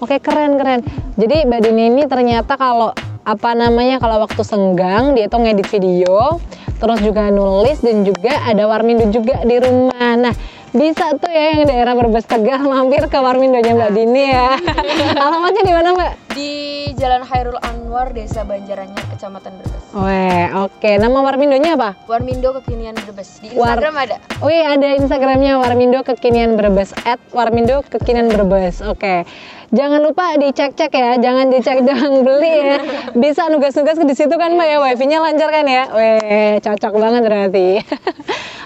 Oke, 0.00 0.16
keren 0.16 0.56
keren. 0.56 0.80
Jadi 1.20 1.44
Mbak 1.44 1.60
Dini 1.60 1.92
ini 1.92 2.02
ternyata 2.08 2.56
kalau 2.56 2.96
apa 3.20 3.52
namanya 3.52 4.00
kalau 4.00 4.24
waktu 4.24 4.40
senggang 4.40 5.12
dia 5.12 5.28
tuh 5.28 5.44
ngedit 5.44 5.68
video, 5.68 6.40
terus 6.80 7.04
juga 7.04 7.28
nulis 7.28 7.84
dan 7.84 8.00
juga 8.00 8.40
ada 8.48 8.64
Warmindo 8.64 9.12
juga 9.12 9.44
di 9.44 9.60
rumah. 9.60 10.16
Nah, 10.16 10.32
bisa 10.70 11.12
tuh 11.14 11.26
ya 11.26 11.52
yang 11.52 11.66
daerah 11.66 11.94
Brebes 11.94 12.24
Tegal 12.24 12.62
mampir 12.62 13.02
ke 13.04 13.18
Warmindonya 13.18 13.74
Mbak 13.74 13.90
Dini 13.90 14.22
ya. 14.24 14.54
Alamatnya 15.18 15.62
di 15.62 15.72
mana 15.72 15.88
Mbak? 15.92 16.12
di 16.30 16.50
Jalan 16.94 17.26
Hairul 17.26 17.58
Anwar 17.58 18.14
Desa 18.14 18.46
Banjaranyar 18.46 19.02
Kecamatan 19.10 19.50
Brebes. 19.56 19.82
Weh, 19.90 20.46
oke. 20.54 20.90
Nama 20.94 21.18
Warmindonya 21.18 21.74
apa? 21.74 21.98
Warmindo 22.06 22.54
Kekinian 22.54 22.94
Brebes. 22.94 23.42
Di 23.42 23.50
War- 23.52 23.74
Instagram 23.74 23.94
ada. 23.98 24.16
Wih 24.40 24.62
ada 24.62 24.88
Instagramnya 24.94 25.58
Warmindo 25.58 25.98
Kekinian 26.00 26.54
Brebes 26.54 26.94
at 27.02 27.18
Warmindo 27.30 27.82
Kekinian 27.84 28.30
Brebes. 28.30 28.78
Oke. 28.80 29.26
Jangan 29.70 30.02
lupa 30.02 30.34
dicek-cek 30.34 30.90
ya 30.90 31.14
Jangan 31.16 31.46
dicek 31.46 31.82
doang 31.86 32.22
beli 32.22 32.54
ya. 32.64 32.78
Bisa 33.12 33.50
nugas-nugas 33.50 33.98
di 33.98 34.14
situ 34.14 34.34
kan 34.34 34.54
Mbak 34.54 34.66
ya? 34.66 34.78
Wifi-nya 34.80 35.18
lancar 35.18 35.50
kan 35.50 35.66
ya? 35.66 35.82
Weh 35.90 36.54
cocok 36.58 36.94
banget 36.94 37.22
berarti. 37.26 37.68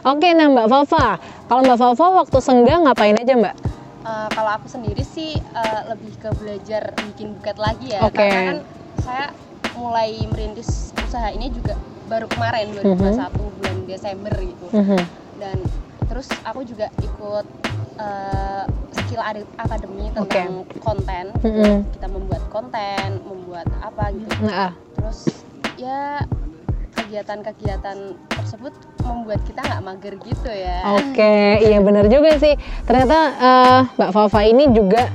Oke, 0.04 0.36
nah 0.36 0.52
Mbak 0.52 0.68
Fafa, 0.68 1.16
kalau 1.48 1.64
Mbak 1.64 1.78
Fafa 1.80 1.93
waktu 1.98 2.38
senggang 2.42 2.82
ngapain 2.84 3.14
aja 3.14 3.34
Mbak? 3.34 3.56
Eh, 4.04 4.28
kalau 4.36 4.50
aku 4.52 4.68
sendiri 4.68 5.00
sih 5.00 5.32
eh, 5.32 5.80
lebih 5.88 6.12
ke 6.20 6.28
belajar 6.36 6.92
bikin 7.08 7.40
buket 7.40 7.56
lagi 7.56 7.88
ya 7.88 8.04
Oke. 8.04 8.20
karena 8.20 8.40
kan 8.52 8.58
saya 9.00 9.26
mulai 9.80 10.12
merintis 10.28 10.92
usaha 11.00 11.32
ini 11.32 11.48
juga 11.48 11.72
baru 12.04 12.28
kemarin 12.28 12.68
2021 12.84 13.32
bulan 13.32 13.76
Desember 13.88 14.34
gitu 14.36 14.66
Mhm. 14.76 15.00
dan 15.40 15.56
terus 16.04 16.28
aku 16.44 16.68
juga 16.68 16.92
ikut 17.00 17.46
eh, 17.94 18.64
skill 18.92 19.22
academy 19.56 20.12
tentang 20.12 20.68
konten 20.82 21.24
Mhm. 21.40 21.94
kita 21.96 22.06
membuat 22.10 22.42
konten 22.52 23.24
membuat 23.24 23.70
apa 23.80 24.12
gitu 24.12 24.28
Nah, 24.44 24.68
ah. 24.68 24.72
terus 25.00 25.32
ya 25.80 26.20
kegiatan-kegiatan 27.14 27.98
tersebut 28.26 28.74
membuat 29.06 29.38
kita 29.46 29.62
nggak 29.62 29.82
mager 29.86 30.14
gitu 30.18 30.50
ya 30.50 30.82
Oke, 30.98 31.62
iya 31.62 31.78
benar 31.78 32.10
juga 32.10 32.34
sih. 32.42 32.58
Ternyata 32.90 33.18
eh, 33.38 33.80
Mbak 33.94 34.10
Fafa 34.10 34.40
ini 34.42 34.66
juga 34.74 35.14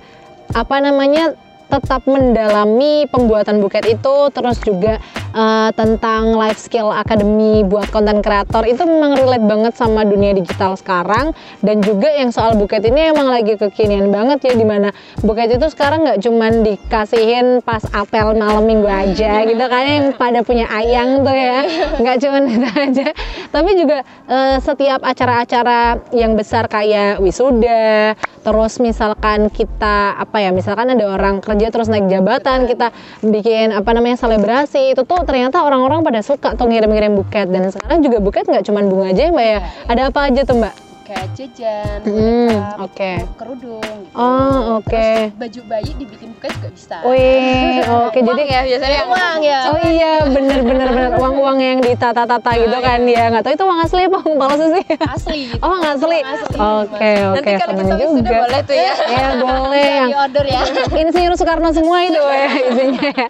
apa 0.56 0.80
namanya 0.80 1.36
tetap 1.70 2.02
mendalami 2.10 3.06
pembuatan 3.08 3.62
buket 3.62 3.86
itu, 3.86 4.16
terus 4.34 4.58
juga 4.66 4.98
eh, 5.34 5.70
tentang 5.78 6.34
life 6.34 6.58
skill 6.58 6.90
academy 6.90 7.62
buat 7.62 7.94
konten 7.94 8.26
kreator. 8.26 8.66
Itu 8.66 8.90
memang 8.90 9.16
relate 9.16 9.46
banget 9.46 9.74
sama 9.78 10.02
dunia 10.04 10.34
digital 10.34 10.74
sekarang. 10.74 11.32
Dan 11.62 11.86
juga 11.86 12.10
yang 12.10 12.34
soal 12.34 12.58
buket 12.58 12.82
ini 12.90 13.14
emang 13.14 13.30
lagi 13.30 13.56
kekinian 13.56 14.10
banget 14.10 14.50
ya 14.50 14.54
di 14.58 14.66
mana 14.66 14.90
buket 15.22 15.56
itu 15.56 15.70
sekarang 15.70 16.04
nggak 16.10 16.20
cuman 16.26 16.66
dikasihin 16.66 17.62
pas 17.62 17.86
apel 17.94 18.34
malam 18.34 18.66
minggu 18.66 18.90
aja 18.90 19.46
gitu 19.46 19.66
kan 19.70 19.84
yang 19.86 20.06
pada 20.18 20.42
punya 20.42 20.66
ayang 20.74 21.22
tuh 21.22 21.36
ya. 21.38 21.64
Nggak 22.02 22.18
cuman 22.26 22.44
itu 22.50 22.70
aja. 22.74 23.08
Tapi 23.54 23.70
juga 23.78 24.02
eh, 24.26 24.58
setiap 24.58 25.06
acara-acara 25.06 26.02
yang 26.16 26.34
besar 26.34 26.66
kayak 26.66 27.22
wisuda 27.22 28.16
terus 28.40 28.80
misalkan 28.80 29.52
kita 29.52 30.16
apa 30.16 30.40
ya 30.40 30.56
misalkan 30.56 30.96
ada 30.96 31.06
orang 31.12 31.44
kerja 31.44 31.59
terus 31.68 31.92
naik 31.92 32.08
jabatan 32.08 32.64
kita 32.64 32.96
bikin 33.20 33.76
apa 33.76 33.92
namanya 33.92 34.16
selebrasi 34.16 34.96
itu 34.96 35.04
tuh 35.04 35.28
ternyata 35.28 35.60
orang-orang 35.68 36.00
pada 36.08 36.24
suka 36.24 36.56
tuh 36.56 36.72
ngirim-ngirim 36.72 37.20
buket. 37.20 37.52
Dan 37.52 37.68
sekarang 37.68 38.00
juga 38.00 38.24
buket 38.24 38.48
nggak 38.48 38.64
cuma 38.64 38.80
bunga 38.88 39.12
aja 39.12 39.22
ya 39.28 39.32
mbak 39.36 39.48
ya? 39.52 39.60
Ada 39.92 40.02
apa 40.08 40.20
aja 40.32 40.42
tuh 40.48 40.56
mbak 40.64 40.89
kayak 41.10 41.28
jajan, 41.34 42.00
Hmm, 42.02 42.48
boneka, 42.48 42.70
oke. 42.80 43.12
kerudung 43.36 43.82
gitu. 43.82 44.14
Oh, 44.14 44.78
oke. 44.78 44.94
Terus 45.26 45.34
baju 45.36 45.62
bayi 45.68 45.92
dibikin 45.96 46.30
buket 46.32 46.52
juga 46.54 46.70
bisa. 46.70 46.96
Wih, 47.02 47.82
oke 48.06 48.20
jadi 48.20 48.44
ya 48.46 48.62
biasanya 48.64 49.02
uang 49.04 49.38
ya. 49.42 49.60
Oh 49.66 49.80
iya, 49.82 50.14
bener 50.24 50.60
bener 50.62 50.88
bener 50.88 51.12
uang-uang 51.18 51.58
yang 51.58 51.78
ditata-tata 51.80 52.52
gitu 52.56 52.78
kan 52.78 53.00
ya. 53.04 53.24
Nggak 53.28 53.42
tahu 53.42 53.54
itu 53.56 53.66
uang 53.66 53.80
asli 53.82 54.02
apa 54.04 54.18
uang 54.20 54.38
palsu 54.38 54.66
sih? 54.70 54.86
Asli 55.02 55.38
gitu. 55.48 55.62
Oh, 55.66 55.74
nggak 55.76 55.94
asli. 55.96 56.20
Uang 56.20 56.30
asli, 56.32 56.58
Oke, 56.60 57.12
oke, 57.26 57.42
nanti 57.42 57.52
kalau 57.58 57.74
kita 57.76 57.96
juga. 57.98 58.38
boleh 58.40 58.62
tuh 58.64 58.76
ya 58.76 58.94
Ya 59.16 59.28
boleh 59.36 59.88
yang 59.90 60.10
Di 60.10 60.18
order 60.20 60.46
ya. 60.46 60.62
Insinyur 60.96 61.34
Soekarno 61.34 61.70
semua 61.72 61.98
itu 62.04 62.22
ya 62.22 62.48
isinya 62.70 63.10
ya. 63.10 63.28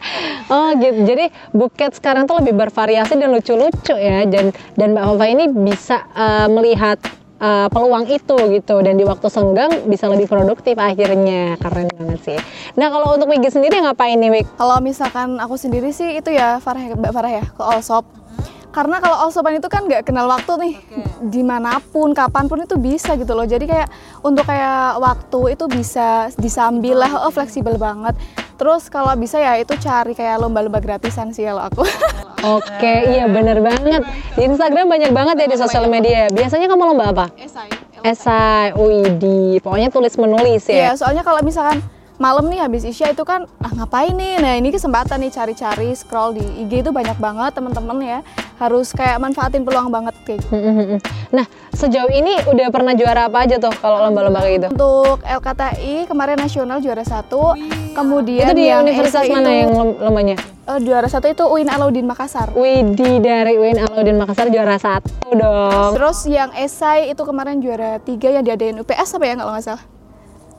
Oh 0.49 0.69
gitu. 0.73 0.99
Jadi 1.05 1.25
buket 1.51 1.91
sekarang 1.93 2.27
tuh 2.27 2.37
lebih 2.37 2.57
bervariasi 2.57 3.15
dan 3.15 3.31
lucu-lucu 3.31 3.95
ya. 3.95 4.25
Dan 4.25 4.45
dan 4.75 4.87
Mbak 4.91 5.05
Hova 5.05 5.25
ini 5.25 5.47
bisa 5.47 6.03
eh, 6.11 6.47
melihat 6.47 6.99
eh, 7.39 7.67
peluang 7.71 8.05
itu 8.05 8.37
gitu 8.53 8.75
dan 8.83 8.93
di 8.99 9.03
waktu 9.07 9.27
senggang 9.31 9.71
bisa 9.87 10.05
lebih 10.11 10.27
produktif 10.27 10.75
akhirnya. 10.75 11.55
Keren 11.57 11.87
banget 11.95 12.19
sih. 12.23 12.39
Nah 12.75 12.91
kalau 12.91 13.15
untuk 13.15 13.31
Wigi 13.31 13.49
sendiri 13.49 13.79
ngapain 13.81 14.19
nih 14.19 14.31
Wig? 14.31 14.45
Kalau 14.59 14.77
misalkan 14.83 15.39
aku 15.39 15.55
sendiri 15.55 15.89
sih 15.95 16.19
itu 16.19 16.29
ya 16.29 16.59
Farah 16.59 16.95
Mbak 16.95 17.11
Farah 17.11 17.31
ya 17.31 17.45
ke 17.47 17.61
all 17.63 17.81
shop. 17.81 18.05
Karena 18.69 19.01
kalau 19.01 19.17
all 19.17 19.33
shopan 19.33 19.57
itu 19.57 19.65
kan 19.65 19.89
nggak 19.89 20.05
kenal 20.05 20.29
waktu 20.29 20.53
nih, 20.61 20.73
di 21.25 21.41
mana 21.41 21.81
pun, 21.81 22.13
kapan 22.13 22.45
pun 22.45 22.61
itu 22.61 22.77
bisa 22.77 23.17
gitu 23.17 23.33
loh. 23.33 23.43
Jadi 23.43 23.65
kayak 23.65 23.89
untuk 24.21 24.45
kayak 24.45 25.01
waktu 25.01 25.57
itu 25.57 25.65
bisa 25.65 26.29
disambil 26.37 27.01
lah, 27.01 27.25
oh 27.25 27.33
fleksibel 27.33 27.81
banget. 27.81 28.13
Terus 28.59 28.91
kalau 28.91 29.09
bisa 29.15 29.39
ya 29.39 29.57
itu 29.57 29.73
cari 29.79 30.13
kayak 30.13 30.37
lomba-lomba 30.37 30.77
gratisan 30.77 31.33
sih 31.33 31.47
kalau 31.49 31.65
aku. 31.65 31.81
Oke, 32.59 32.93
iya 33.09 33.25
bener 33.25 33.59
banget. 33.59 34.05
Di 34.37 34.45
Instagram 34.45 34.85
banyak 34.85 35.11
banget 35.11 35.35
ya 35.43 35.47
di 35.49 35.57
sosial 35.57 35.89
media. 35.89 36.29
Biasanya 36.29 36.67
kamu 36.69 36.83
lomba 36.93 37.05
apa? 37.11 37.25
Esai. 37.35 37.67
Esai, 37.99 38.67
Widi. 38.77 39.59
Pokoknya 39.59 39.91
tulis 39.91 40.15
menulis 40.15 40.63
Iya, 40.71 40.93
ya. 40.93 40.99
soalnya 40.99 41.23
kalau 41.23 41.43
misalkan 41.43 41.83
malam 42.19 42.45
nih 42.45 42.59
habis 42.59 42.83
isya 42.83 43.09
itu 43.09 43.23
kan 43.23 43.47
ah 43.57 43.71
ngapain 43.73 44.11
nih 44.11 44.37
nah 44.37 44.53
ini 44.53 44.69
kesempatan 44.69 45.23
nih 45.23 45.31
cari-cari 45.31 45.95
scroll 45.95 46.35
di 46.35 46.43
IG 46.59 46.83
itu 46.83 46.91
banyak 46.91 47.15
banget 47.15 47.55
teman-teman 47.55 47.95
ya 47.99 48.19
harus 48.59 48.91
kayak 48.91 49.23
manfaatin 49.23 49.63
peluang 49.63 49.87
banget 49.87 50.11
kayak 50.27 50.43
gitu. 50.43 50.51
Nah, 51.31 51.47
sejauh 51.71 52.11
ini 52.11 52.35
udah 52.43 52.67
pernah 52.67 52.91
juara 52.91 53.31
apa 53.31 53.47
aja 53.47 53.55
tuh 53.55 53.71
kalau 53.71 54.03
lomba-lomba 54.03 54.43
kayak 54.43 54.55
gitu? 54.59 54.67
Untuk 54.75 55.23
LKTI 55.23 55.95
kemarin 56.03 56.35
nasional 56.35 56.83
juara 56.83 57.07
satu, 57.07 57.55
kemudian 57.95 58.51
Itu 58.51 58.59
di 58.59 58.67
yang 58.67 58.83
universitas 58.83 59.23
esai 59.23 59.31
mana 59.31 59.47
itu, 59.47 59.59
yang 59.63 59.71
lom- 59.71 59.97
lombanya? 59.97 60.35
eh, 60.43 60.79
juara 60.83 61.07
satu 61.07 61.31
itu 61.31 61.47
UIN 61.47 61.71
Alauddin 61.71 62.03
Makassar. 62.03 62.51
Widi 62.51 63.23
dari 63.23 63.55
UIN 63.55 63.79
Alauddin 63.79 64.19
Makassar 64.19 64.51
juara 64.51 64.75
satu 64.75 65.07
dong. 65.31 65.95
Terus 65.95 66.19
yang 66.27 66.51
esai 66.51 67.15
itu 67.15 67.23
kemarin 67.23 67.63
juara 67.63 68.03
tiga 68.03 68.27
yang 68.27 68.43
diadain 68.43 68.75
UPS 68.75 69.15
apa 69.15 69.23
ya 69.23 69.33
kalau 69.39 69.55
nggak 69.55 69.63
salah? 69.63 69.83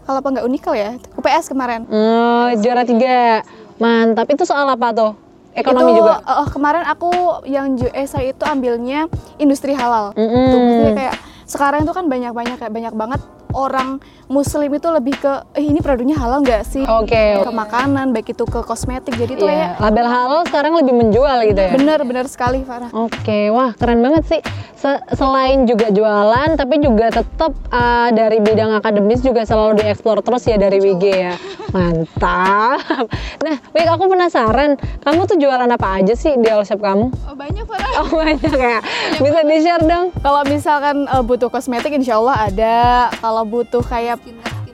Kalau 0.04 0.18
apa 0.20 0.28
nggak 0.32 0.46
unikal 0.46 0.74
ya? 0.74 0.96
UPS 1.16 1.52
kemarin. 1.52 1.86
Oh, 1.88 2.48
juara 2.58 2.82
tiga. 2.82 3.44
Mantap. 3.80 4.28
Itu 4.28 4.44
soal 4.44 4.68
apa 4.68 4.92
tuh? 4.92 5.12
Ekonomi 5.50 5.98
itu, 5.98 6.06
juga? 6.06 6.22
eh, 6.22 6.46
kemarin 6.54 6.84
aku 6.86 7.10
yang 7.50 7.74
esai 7.90 8.30
itu 8.30 8.44
ambilnya 8.46 9.10
industri 9.34 9.74
halal. 9.74 10.14
Mm-mm. 10.14 10.46
Tuh, 10.46 10.58
maksudnya 10.62 10.94
kayak 10.94 11.14
sekarang 11.50 11.80
itu 11.82 11.90
kan 11.90 12.06
banyak-banyak 12.06 12.56
kayak 12.62 12.70
banyak 12.70 12.94
banget 12.94 13.20
orang 13.52 13.98
muslim 14.26 14.70
itu 14.70 14.86
lebih 14.86 15.14
ke 15.16 15.32
eh, 15.52 15.64
ini 15.64 15.78
produknya 15.78 16.14
halal 16.14 16.40
nggak 16.40 16.62
sih? 16.62 16.82
Oke. 16.82 17.40
Ke 17.40 17.50
makanan, 17.50 18.10
baik 18.10 18.30
itu 18.30 18.44
ke 18.44 18.60
kosmetik. 18.60 19.12
Jadi 19.12 19.32
itu 19.32 19.44
Iya, 19.44 19.74
kayak 19.76 19.82
label 19.82 20.06
halal 20.06 20.40
sekarang 20.44 20.72
lebih 20.76 20.94
menjual 20.96 21.36
gitu 21.44 21.60
ya? 21.60 21.70
bener-bener 21.72 22.26
sekali 22.26 22.62
Farah. 22.62 22.90
Oke, 22.92 23.48
wah 23.48 23.72
keren 23.72 24.00
banget 24.00 24.24
sih. 24.26 24.40
Se- 24.74 25.02
selain 25.12 25.64
juga 25.64 25.88
jualan, 25.88 26.54
tapi 26.54 26.78
juga 26.78 27.10
tetap 27.10 27.52
uh, 27.68 28.08
dari 28.10 28.38
bidang 28.38 28.72
akademis 28.74 29.20
juga 29.20 29.42
selalu 29.42 29.76
dieksplor 29.78 30.20
terus 30.20 30.42
ya 30.42 30.56
dari 30.56 30.78
WG 30.78 31.04
ya. 31.04 31.34
Mantap. 31.70 33.04
Nah, 33.40 33.56
Wig 33.70 33.86
aku 33.86 34.04
penasaran, 34.06 34.74
kamu 35.00 35.20
tuh 35.24 35.36
jualan 35.36 35.68
apa 35.68 35.88
aja 35.96 36.14
sih 36.14 36.32
di 36.34 36.48
all 36.48 36.62
shop 36.62 36.78
kamu? 36.78 37.12
Oh, 37.24 37.34
banyak 37.34 37.64
Farah. 37.64 37.89
Oh 38.00 38.08
banyak 38.16 38.54
ya. 38.56 38.80
Bisa 39.20 39.40
di 39.44 39.56
share 39.60 39.84
dong. 39.84 40.08
Kalau 40.24 40.42
misalkan 40.48 41.04
eh, 41.04 41.22
butuh 41.24 41.52
kosmetik 41.52 41.92
insya 41.92 42.16
Allah 42.16 42.48
ada. 42.48 42.78
Kalau 43.20 43.44
butuh 43.44 43.84
kayak 43.84 44.16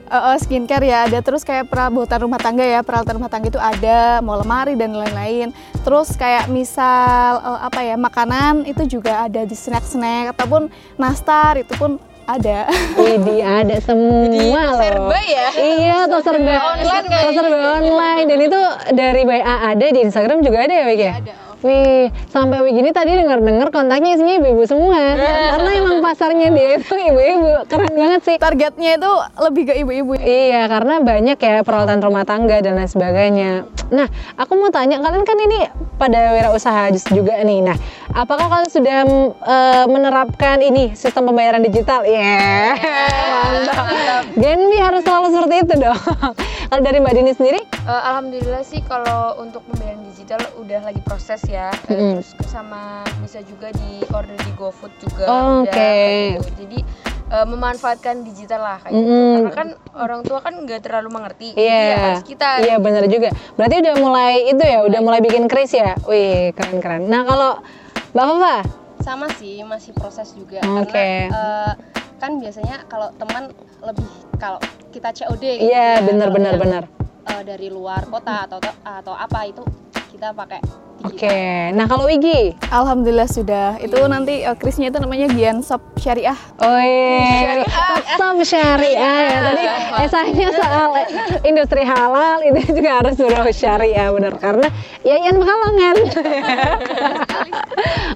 eh, 0.07 0.37
skincare 0.39 0.87
ya 0.87 1.11
ada. 1.11 1.19
Terus 1.19 1.43
kayak 1.43 1.67
perabotan 1.67 2.23
rumah 2.23 2.39
tangga 2.39 2.63
ya, 2.63 2.79
peralatan 2.87 3.19
rumah 3.19 3.27
tangga 3.27 3.51
itu 3.51 3.59
ada, 3.59 4.23
mau 4.23 4.39
lemari 4.39 4.79
dan 4.79 4.95
lain-lain. 4.95 5.51
Terus 5.83 6.15
kayak 6.15 6.47
misal 6.47 7.43
eh, 7.43 7.59
apa 7.67 7.83
ya, 7.83 7.99
makanan 7.99 8.63
itu 8.63 8.87
juga 8.87 9.27
ada 9.27 9.43
di 9.43 9.55
snack-snack 9.55 10.31
ataupun 10.31 10.71
nastar 10.95 11.59
itu 11.59 11.75
pun 11.75 11.99
ada. 12.27 12.67
Widih 12.99 13.43
ada 13.43 13.75
semua 13.83 14.61
loh. 14.71 14.79
serba 14.79 15.19
ya? 15.19 15.47
Iya, 15.55 15.97
tuh 16.11 16.21
serba 16.23 16.53
online 16.75 17.07
serba 17.35 17.67
online 17.79 18.25
dan 18.27 18.39
itu 18.39 18.61
dari 18.95 19.21
WA 19.23 19.55
ada 19.75 19.85
di 19.87 19.99
Instagram 20.03 20.43
juga 20.43 20.67
ada 20.67 20.73
ya 20.75 20.85
Wig 20.87 21.01
ya? 21.03 21.15
Ada. 21.19 21.46
Wih, 21.65 22.13
sampai 22.29 22.61
Wig 22.61 22.77
ini 22.77 22.93
tadi 22.93 23.17
denger-denger 23.17 23.73
kontaknya 23.73 24.13
isinya 24.13 24.37
ibu-ibu 24.37 24.63
semua. 24.69 25.17
Karena 25.57 25.69
emang 25.73 25.99
pasarnya 26.05 26.53
dia 26.53 26.77
itu 26.77 26.93
ibu-ibu. 26.93 27.65
Keren 27.65 27.93
banget 27.97 28.21
sih. 28.21 28.35
Targetnya 28.37 29.01
itu 29.01 29.11
lebih 29.41 29.63
ke 29.65 29.73
ibu-ibu. 29.81 30.13
Iya, 30.21 30.69
karena 30.69 31.01
banyak 31.01 31.37
ya 31.41 31.65
peralatan 31.65 31.97
rumah 32.05 32.29
tangga 32.29 32.61
dan 32.61 32.77
lain 32.77 32.85
sebagainya. 32.85 33.65
Nah, 33.89 34.07
aku 34.37 34.53
mau 34.59 34.69
tanya, 34.69 35.01
kalian 35.01 35.23
kan 35.25 35.37
ini 35.39 35.65
pada 35.97 36.35
wirausaha 36.37 36.93
juga 37.09 37.41
nih. 37.41 37.65
Nah, 37.65 37.77
apakah 38.13 38.45
kalian 38.51 38.69
sudah 38.69 38.97
eh, 39.41 39.85
menerapkan 39.89 40.61
ini 40.61 40.93
sistem 40.93 41.33
pembayaran 41.33 41.65
digital? 41.65 42.05
Iya, 42.05 42.77
mantap. 43.41 43.85
Genbi 44.37 44.77
harus 44.77 45.01
selalu 45.01 45.27
seperti 45.33 45.55
itu 45.65 45.73
dong. 45.81 46.01
Kalau 46.67 46.83
dari 46.83 46.99
Mbak 46.99 47.13
Dini 47.15 47.31
sendiri? 47.31 47.61
Eh, 47.63 48.01
Alhamdulillah 48.11 48.59
sih 48.67 48.83
kalau 48.83 49.39
untuk 49.39 49.63
pembayaran 49.71 50.03
digital 50.11 50.43
udah 50.59 50.83
lagi 50.83 50.99
proses 51.07 51.39
ya. 51.47 51.71
Mm-mm. 51.87 52.19
Terus 52.21 52.29
sama 52.45 53.01
bisa 53.19 53.39
juga 53.41 53.71
di 53.71 54.03
order 54.11 54.37
di 54.37 54.51
GoFood 54.53 54.93
juga. 54.99 55.23
Oh, 55.25 55.63
oke. 55.63 55.71
kayak 55.71 56.11
gitu. 56.37 56.49
Jadi 56.61 56.79
eh, 57.27 57.45
memanfaatkan 57.45 58.21
digital 58.21 58.61
lah 58.61 58.77
kayak 58.79 58.93
gitu. 58.93 59.07
Mm-mm. 59.07 59.33
Karena 59.41 59.51
kan 59.51 59.69
orang 59.95 60.21
tua 60.21 60.39
kan 60.39 60.53
nggak 60.53 60.81
terlalu 60.83 61.09
mengerti. 61.09 61.55
Iya. 61.55 61.81
ya 61.81 61.97
harus 61.97 62.23
kita. 62.23 62.49
Iya, 62.61 62.75
benar 62.77 63.03
juga. 63.07 63.29
Berarti 63.55 63.75
udah 63.79 63.95
mulai 63.97 64.33
itu 64.45 64.63
ya, 64.63 64.79
udah 64.83 64.99
mulai 65.01 65.19
bikin 65.19 65.47
kris 65.47 65.71
ya? 65.71 65.95
Wih, 66.03 66.53
keren-keren. 66.53 67.07
Nah, 67.07 67.23
kalau 67.23 67.51
Mbak 68.11 68.25
Fafa? 68.27 68.55
Sama 68.99 69.27
sih, 69.35 69.63
masih 69.63 69.95
proses 69.95 70.31
juga. 70.33 70.59
Oke. 70.77 71.31
Karena 71.31 71.31
eh, 71.31 71.71
kan 72.17 72.41
biasanya 72.41 72.83
kalau 72.85 73.13
teman 73.15 73.53
lebih 73.79 74.07
kalau 74.35 74.57
kita 74.89 75.13
COD 75.13 75.37
gitu 75.37 75.69
Iya, 75.69 76.01
ya, 76.01 76.03
benar 76.03 76.29
benar 76.33 76.57
benar. 76.57 76.83
eh, 77.23 77.43
dari 77.45 77.69
luar 77.69 78.03
kota 78.09 78.49
atau 78.49 78.57
atau 78.81 79.13
apa 79.13 79.45
itu 79.45 79.61
kita 80.09 80.33
pakai 80.33 80.57
Oke, 81.05 81.69
nah 81.77 81.85
kalau 81.85 82.09
Wigi? 82.09 82.57
Alhamdulillah 82.73 83.29
sudah. 83.29 83.77
Itu 83.77 84.01
nanti 84.09 84.41
uh, 84.41 84.57
krisnya 84.57 84.89
itu 84.89 84.97
namanya 84.97 85.29
Gian 85.29 85.61
Shop 85.61 85.79
Syariah. 85.93 86.33
Oh 86.57 86.81
iya, 86.81 87.61
tetap 87.65 88.37
syariah 88.41 89.17
ya. 89.29 89.37
Tadi 89.45 89.65
esainya 90.09 90.49
soal 90.57 90.89
industri 91.45 91.85
halal 91.85 92.41
itu 92.49 92.81
juga 92.81 93.01
harus 93.01 93.13
sudah 93.13 93.45
syariah 93.53 94.09
benar 94.09 94.41
karena 94.41 94.67
ya 95.05 95.21
yang 95.21 95.37
Pekalongan. 95.37 95.95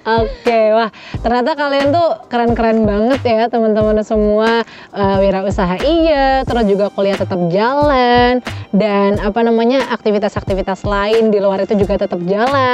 Oke, 0.25 0.61
wah 0.73 0.89
ternyata 1.21 1.53
kalian 1.53 1.93
tuh 1.93 2.09
keren-keren 2.33 2.81
banget 2.89 3.21
ya 3.21 3.45
teman-teman 3.45 4.01
semua 4.01 4.65
uh, 4.89 5.17
wirausaha 5.21 5.77
iya, 5.85 6.41
terus 6.50 6.65
juga 6.65 6.89
kuliah 6.89 7.13
tetap 7.13 7.38
jalan 7.53 8.41
dan 8.73 9.21
apa 9.21 9.39
namanya 9.45 9.85
aktivitas-aktivitas 9.93 10.81
lain 10.81 11.29
di 11.29 11.38
luar 11.38 11.61
itu 11.61 11.77
juga 11.77 12.01
tetap 12.01 12.17
jalan. 12.25 12.71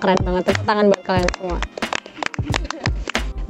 Keren 0.00 0.18
banget 0.20 0.42
tepuk 0.52 0.64
tangan 0.68 0.84
buat 0.92 1.02
kalian 1.04 1.30
semua. 1.36 1.58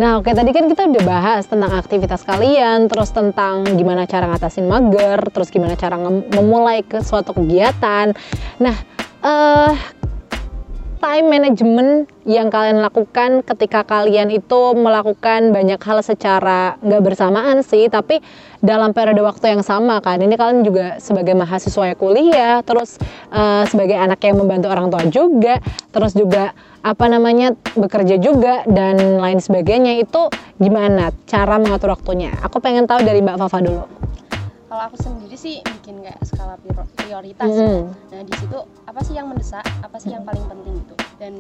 Nah, 0.01 0.17
oke 0.17 0.33
tadi 0.33 0.49
kan 0.57 0.65
kita 0.65 0.89
udah 0.89 1.05
bahas 1.05 1.45
tentang 1.45 1.77
aktivitas 1.77 2.25
kalian, 2.25 2.89
terus 2.89 3.13
tentang 3.13 3.69
gimana 3.77 4.09
cara 4.09 4.33
ngatasin 4.33 4.65
mager, 4.65 5.21
terus 5.29 5.53
gimana 5.53 5.77
cara 5.77 6.01
memulai 6.33 6.81
ke 6.81 7.05
suatu 7.05 7.37
kegiatan. 7.37 8.17
Nah, 8.65 8.77
eh 9.21 9.73
time 11.01 11.27
management 11.33 12.07
yang 12.29 12.53
kalian 12.53 12.85
lakukan 12.85 13.41
ketika 13.43 13.83
kalian 13.83 14.29
itu 14.29 14.77
melakukan 14.77 15.51
banyak 15.51 15.81
hal 15.81 15.99
secara 16.05 16.77
nggak 16.85 17.03
bersamaan 17.03 17.65
sih, 17.65 17.89
tapi 17.89 18.21
dalam 18.61 18.93
periode 18.93 19.25
waktu 19.25 19.57
yang 19.57 19.65
sama 19.65 19.99
kan. 20.05 20.21
Ini 20.21 20.37
kalian 20.37 20.61
juga 20.61 21.01
sebagai 21.01 21.33
mahasiswa 21.33 21.91
yang 21.91 21.99
kuliah, 21.99 22.61
terus 22.61 23.01
eh, 23.33 23.65
sebagai 23.67 23.97
anak 23.97 24.21
yang 24.21 24.37
membantu 24.37 24.69
orang 24.69 24.93
tua 24.93 25.03
juga, 25.09 25.59
terus 25.91 26.13
juga 26.13 26.53
apa 26.81 27.09
namanya 27.09 27.57
bekerja 27.77 28.17
juga 28.17 28.65
dan 28.65 29.21
lain 29.21 29.41
sebagainya 29.41 30.01
itu 30.01 30.29
gimana 30.61 31.13
cara 31.25 31.57
mengatur 31.57 31.97
waktunya? 31.97 32.33
Aku 32.45 32.61
pengen 32.61 32.85
tahu 32.85 33.01
dari 33.05 33.25
Mbak 33.25 33.41
Fafa 33.41 33.59
dulu. 33.65 34.10
Kalau 34.71 34.87
aku 34.87 34.97
sendiri 35.03 35.35
sih 35.35 35.59
bikin 35.67 35.99
kayak 35.99 36.23
skala 36.23 36.55
prior- 36.63 36.87
prioritas. 36.95 37.51
Mm-mm. 37.51 37.91
Nah 37.91 38.23
di 38.23 38.35
situ 38.39 38.55
apa 38.87 39.01
sih 39.03 39.19
yang 39.19 39.27
mendesak, 39.27 39.67
apa 39.83 39.99
sih 39.99 40.15
yang 40.15 40.23
paling 40.23 40.47
penting 40.47 40.79
itu. 40.79 40.95
Dan 41.19 41.33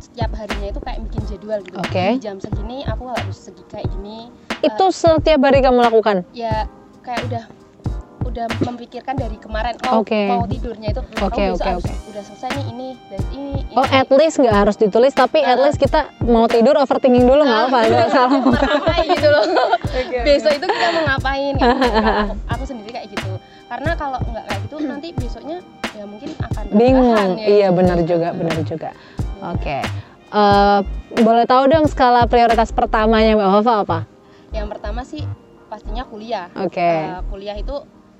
setiap 0.00 0.32
harinya 0.32 0.72
itu 0.72 0.80
kayak 0.80 1.04
bikin 1.04 1.22
jadwal 1.28 1.60
gitu. 1.60 1.76
Oke. 1.76 2.16
Di 2.16 2.24
jam 2.24 2.40
segini 2.40 2.88
aku 2.88 3.12
harus 3.12 3.36
segi 3.36 3.60
kayak 3.68 3.92
gini. 3.92 4.32
Itu 4.64 4.88
setiap 4.88 5.36
hari 5.44 5.60
kamu 5.60 5.84
lakukan? 5.84 6.24
Ya 6.32 6.64
kayak 7.04 7.28
udah 7.28 7.44
udah 8.28 8.46
memikirkan 8.62 9.14
dari 9.14 9.36
kemarin 9.36 9.74
mau 9.80 10.00
Oke. 10.00 10.28
mau 10.28 10.44
tidurnya 10.44 10.88
itu 10.90 11.00
oh, 11.00 11.26
Oke, 11.26 11.42
besok 11.48 11.56
oke, 11.56 11.68
harus- 11.70 11.86
oke. 11.86 11.94
udah 12.08 12.22
selesai 12.22 12.48
nih 12.52 12.66
ini 12.68 12.88
dan 13.08 13.22
ini, 13.30 13.50
ini. 13.62 13.74
Oh, 13.74 13.84
at 13.84 14.08
least 14.10 14.36
nggak 14.36 14.56
harus 14.58 14.76
ditulis, 14.76 15.12
tapi 15.12 15.40
at 15.40 15.56
least 15.56 15.76
kita 15.76 16.00
mau 16.20 16.44
tidur 16.44 16.76
overthinking 16.76 17.24
dulu 17.24 17.42
nggak 17.42 17.62
apa 17.66 17.78
nggak 17.84 18.08
salah. 18.08 18.30
ngapain 18.38 19.06
gitu 19.08 19.28
loh 19.28 19.44
besok 20.28 20.52
itu 20.54 20.66
kita 20.66 20.86
mau 20.92 21.02
ngapain 21.06 21.52
gitu. 21.54 21.64
Kalau 21.64 22.20
aku, 22.22 22.34
aku 22.48 22.62
sendiri 22.64 22.90
kayak 22.92 23.08
gitu 23.08 23.30
karena 23.66 23.90
kalau 23.94 24.18
nggak 24.22 24.44
kayak 24.44 24.60
gitu 24.62 24.76
nanti 24.82 25.08
besoknya 25.12 25.56
ya 25.90 26.04
mungkin 26.04 26.30
akan 26.38 26.64
Bingung. 26.70 27.30
ya, 27.34 27.44
Iya 27.44 27.66
gitu. 27.66 27.76
benar 27.76 27.98
juga, 28.02 28.28
benar 28.30 28.58
juga. 28.62 28.90
Oke. 29.40 29.78
Eh, 30.28 30.78
boleh 31.16 31.44
tahu 31.44 31.62
dong 31.66 31.86
skala 31.86 32.24
prioritas 32.24 32.68
pertamanya 32.70 33.32
Mbak 33.34 33.50
Fafa 33.58 33.74
apa? 33.80 33.98
yang 34.48 34.64
pertama 34.64 35.04
sih 35.04 35.28
pastinya 35.68 36.00
kuliah 36.02 36.48
Oke. 36.54 36.80
Eh, 36.80 37.20
kuliah 37.26 37.52
itu 37.52 37.76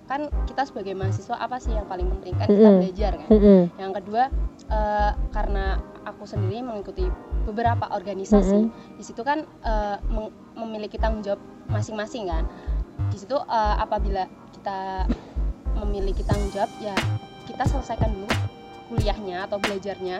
kan 0.09 0.21
kita 0.49 0.65
sebagai 0.65 0.97
mahasiswa 0.97 1.37
apa 1.37 1.61
sih 1.61 1.71
yang 1.71 1.85
paling 1.85 2.09
penting? 2.19 2.33
Kan 2.35 2.49
kita 2.49 2.69
belajar 2.81 3.13
kan? 3.15 3.29
Mm-mm. 3.29 3.61
yang 3.77 3.93
kedua 3.93 4.33
eh, 4.67 5.13
karena 5.31 5.77
aku 6.03 6.25
sendiri 6.25 6.65
mengikuti 6.65 7.05
beberapa 7.45 7.93
organisasi 7.93 8.73
di 8.97 9.05
situ 9.05 9.21
kan 9.21 9.45
eh, 9.45 9.97
meng- 10.09 10.33
memiliki 10.57 10.97
tanggung 10.97 11.21
jawab 11.21 11.39
masing-masing 11.69 12.27
kan? 12.27 12.49
Di 13.13 13.21
situ 13.21 13.37
eh, 13.37 13.77
apabila 13.77 14.25
kita 14.57 15.05
memiliki 15.77 16.25
tanggung 16.25 16.51
jawab 16.51 16.73
ya 16.81 16.97
kita 17.45 17.63
selesaikan 17.65 18.11
dulu 18.11 18.29
kuliahnya 18.89 19.45
atau 19.45 19.61
belajarnya 19.61 20.19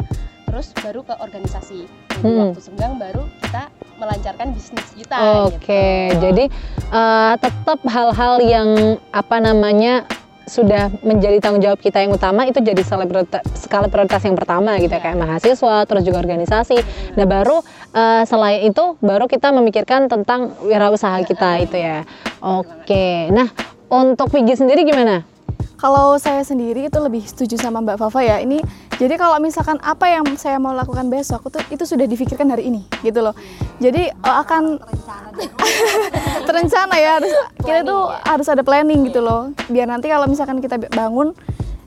terus 0.49 0.73
baru 0.75 1.05
ke 1.05 1.15
organisasi 1.21 1.85
Mm-mm. 2.19 2.51
waktu 2.51 2.61
senggang 2.61 2.97
baru 2.97 3.23
kita 3.45 3.69
melancarkan 3.99 4.47
bisnis 4.51 4.89
kita 4.97 5.17
Oke, 5.47 6.11
gitu. 6.11 6.23
jadi 6.25 6.45
eh, 6.91 7.35
tetap 7.39 7.79
hal-hal 7.85 8.35
yang 8.41 8.69
apa 9.13 9.37
namanya 9.39 10.09
sudah 10.49 10.89
menjadi 11.05 11.45
tanggung 11.45 11.61
jawab 11.61 11.77
kita 11.77 12.01
yang 12.01 12.17
utama 12.17 12.49
itu 12.49 12.57
jadi 12.59 12.81
skala 12.81 13.05
priorita- 13.05 13.45
skala 13.53 13.87
prioritas 13.87 14.25
yang 14.25 14.33
pertama 14.33 14.81
gitu 14.81 14.89
ya 14.89 14.97
Iya. 14.97 15.05
kayak 15.05 15.19
mahasiswa 15.21 15.77
terus 15.85 16.03
juga 16.09 16.25
organisasi. 16.25 16.77
Nah 17.21 17.27
baru 17.29 17.61
eh, 17.93 18.23
selain 18.25 18.65
itu 18.65 18.97
baru 18.99 19.29
kita 19.29 19.53
memikirkan 19.53 20.09
tentang 20.09 20.57
wirausaha 20.65 21.21
kita 21.23 21.61
itu 21.61 21.77
ya. 21.77 22.09
Oke, 22.41 23.29
nah 23.29 23.53
untuk 23.93 24.33
Vigi 24.33 24.57
sendiri 24.57 24.89
gimana? 24.89 25.21
Kalau 25.79 26.19
saya 26.19 26.43
sendiri 26.43 26.91
itu 26.91 26.99
lebih 26.99 27.23
setuju 27.23 27.55
sama 27.55 27.79
Mbak 27.79 28.03
Fafa 28.03 28.19
ya. 28.19 28.43
Ini 28.43 28.59
jadi 28.99 29.15
kalau 29.15 29.39
misalkan 29.39 29.79
apa 29.79 30.11
yang 30.11 30.27
saya 30.35 30.59
mau 30.59 30.75
lakukan 30.75 31.07
besok 31.07 31.47
itu 31.47 31.79
itu 31.79 31.85
sudah 31.87 32.03
difikirkan 32.03 32.51
hari 32.51 32.67
ini 32.67 32.83
gitu 33.07 33.23
loh. 33.23 33.31
Jadi 33.79 34.11
eh, 34.11 34.37
akan 34.43 34.83
terencana 36.51 36.99
ya 36.99 37.23
harus 37.23 37.31
kita 37.63 37.87
tuh 37.87 38.11
harus 38.11 38.47
ada 38.51 38.67
planning 38.67 39.07
gitu 39.07 39.23
loh. 39.23 39.55
Biar 39.71 39.87
nanti 39.87 40.11
kalau 40.11 40.27
misalkan 40.27 40.59
kita 40.59 40.83
bangun, 40.91 41.31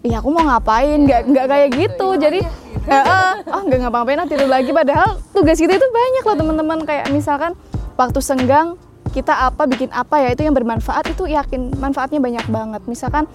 iya 0.07 0.23
aku 0.23 0.31
mau 0.31 0.47
ngapain? 0.47 1.03
Nggak 1.03 1.21
nggak 1.27 1.45
kayak 1.51 1.69
gitu. 1.75 2.07
Jadi 2.15 2.39
eh, 2.87 3.33
oh 3.51 3.61
nggak 3.67 3.79
ngapa-ngapain 3.83 4.23
ah, 4.23 4.27
tidur 4.31 4.47
lagi. 4.47 4.71
Padahal 4.71 5.19
tugas 5.35 5.59
kita 5.59 5.75
itu 5.75 5.87
banyak 5.91 6.23
loh 6.23 6.37
teman-teman. 6.39 6.79
Kayak 6.87 7.11
misalkan 7.11 7.59
waktu 7.99 8.23
senggang 8.23 8.79
kita 9.11 9.51
apa 9.51 9.67
bikin 9.67 9.91
apa 9.91 10.23
ya 10.23 10.31
itu 10.31 10.47
yang 10.47 10.55
bermanfaat 10.55 11.11
itu 11.11 11.27
yakin 11.27 11.75
manfaatnya 11.75 12.23
banyak 12.23 12.47
banget 12.47 12.81
misalkan 12.87 13.27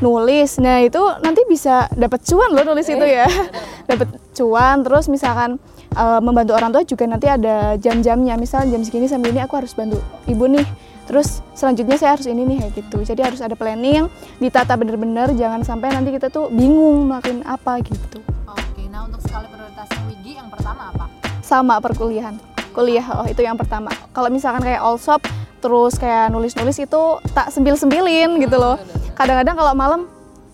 nulis. 0.00 0.60
Nah 0.60 0.84
itu 0.84 1.00
nanti 1.20 1.44
bisa 1.48 1.88
dapat 1.94 2.20
cuan 2.24 2.50
loh 2.52 2.64
nulis 2.64 2.88
itu 2.88 3.06
ya. 3.06 3.28
Dapat 3.90 4.08
cuan. 4.34 4.82
Terus 4.84 5.06
misalkan 5.08 5.60
eh, 5.94 6.20
membantu 6.20 6.52
orang 6.56 6.70
tua 6.74 6.82
juga 6.84 7.04
nanti 7.06 7.28
ada 7.28 7.76
jam-jamnya. 7.76 8.36
Misal 8.40 8.68
jam 8.68 8.82
segini 8.84 9.06
sampai 9.06 9.32
ini 9.32 9.40
aku 9.40 9.60
harus 9.60 9.72
bantu 9.76 10.00
ibu 10.26 10.44
nih. 10.48 10.66
Terus 11.08 11.42
selanjutnya 11.58 11.98
saya 11.98 12.14
harus 12.14 12.26
ini 12.30 12.46
nih 12.46 12.56
kayak 12.66 12.72
gitu. 12.80 12.98
Jadi 13.02 13.20
harus 13.20 13.40
ada 13.42 13.54
planning 13.54 14.08
ditata 14.42 14.74
bener-bener. 14.74 15.32
Jangan 15.34 15.62
sampai 15.62 15.92
nanti 15.92 16.14
kita 16.14 16.28
tuh 16.28 16.48
bingung 16.50 17.10
melakukan 17.10 17.42
apa 17.46 17.82
gitu. 17.82 18.22
Oke, 18.46 18.86
nah 18.90 19.06
untuk 19.06 19.18
skala 19.26 19.50
prioritasnya 19.50 20.02
Wigi 20.06 20.38
yang 20.38 20.48
pertama 20.48 20.94
apa? 20.94 21.10
sama 21.50 21.82
perkuliahan. 21.82 22.38
Kuliah 22.70 23.02
oh 23.18 23.26
itu 23.26 23.42
yang 23.42 23.58
pertama. 23.58 23.90
Kalau 24.14 24.30
misalkan 24.30 24.62
kayak 24.62 24.78
all 24.78 24.94
shop 24.94 25.18
terus 25.60 26.00
kayak 26.00 26.32
nulis-nulis 26.32 26.80
itu 26.80 27.02
tak 27.36 27.52
sembil-sembilin 27.52 28.40
gitu 28.40 28.56
loh. 28.56 28.80
Kadang-kadang 29.14 29.56
kalau 29.60 29.72
malam 29.76 30.00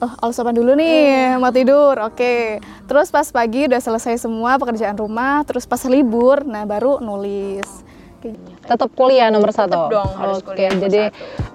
oh 0.03 0.13
all 0.21 0.35
shopan 0.35 0.53
dulu 0.53 0.75
nih? 0.75 1.39
Mau 1.39 1.55
tidur. 1.55 1.97
Oke. 2.03 2.61
Terus 2.85 3.09
pas 3.09 3.31
pagi 3.31 3.71
udah 3.71 3.81
selesai 3.81 4.21
semua 4.21 4.59
pekerjaan 4.59 4.99
rumah 4.99 5.47
terus 5.47 5.65
pas 5.65 5.81
libur 5.87 6.43
nah 6.43 6.67
baru 6.67 6.99
nulis. 6.99 7.86
Tetap 8.67 8.91
kuliah 8.97 9.29
nomor 9.31 9.55
satu. 9.55 9.87
dong, 9.93 10.11
harus 10.17 10.43
Oke, 10.43 10.57
kuliah 10.57 10.71
nomor 10.75 10.83
jadi 10.89 11.01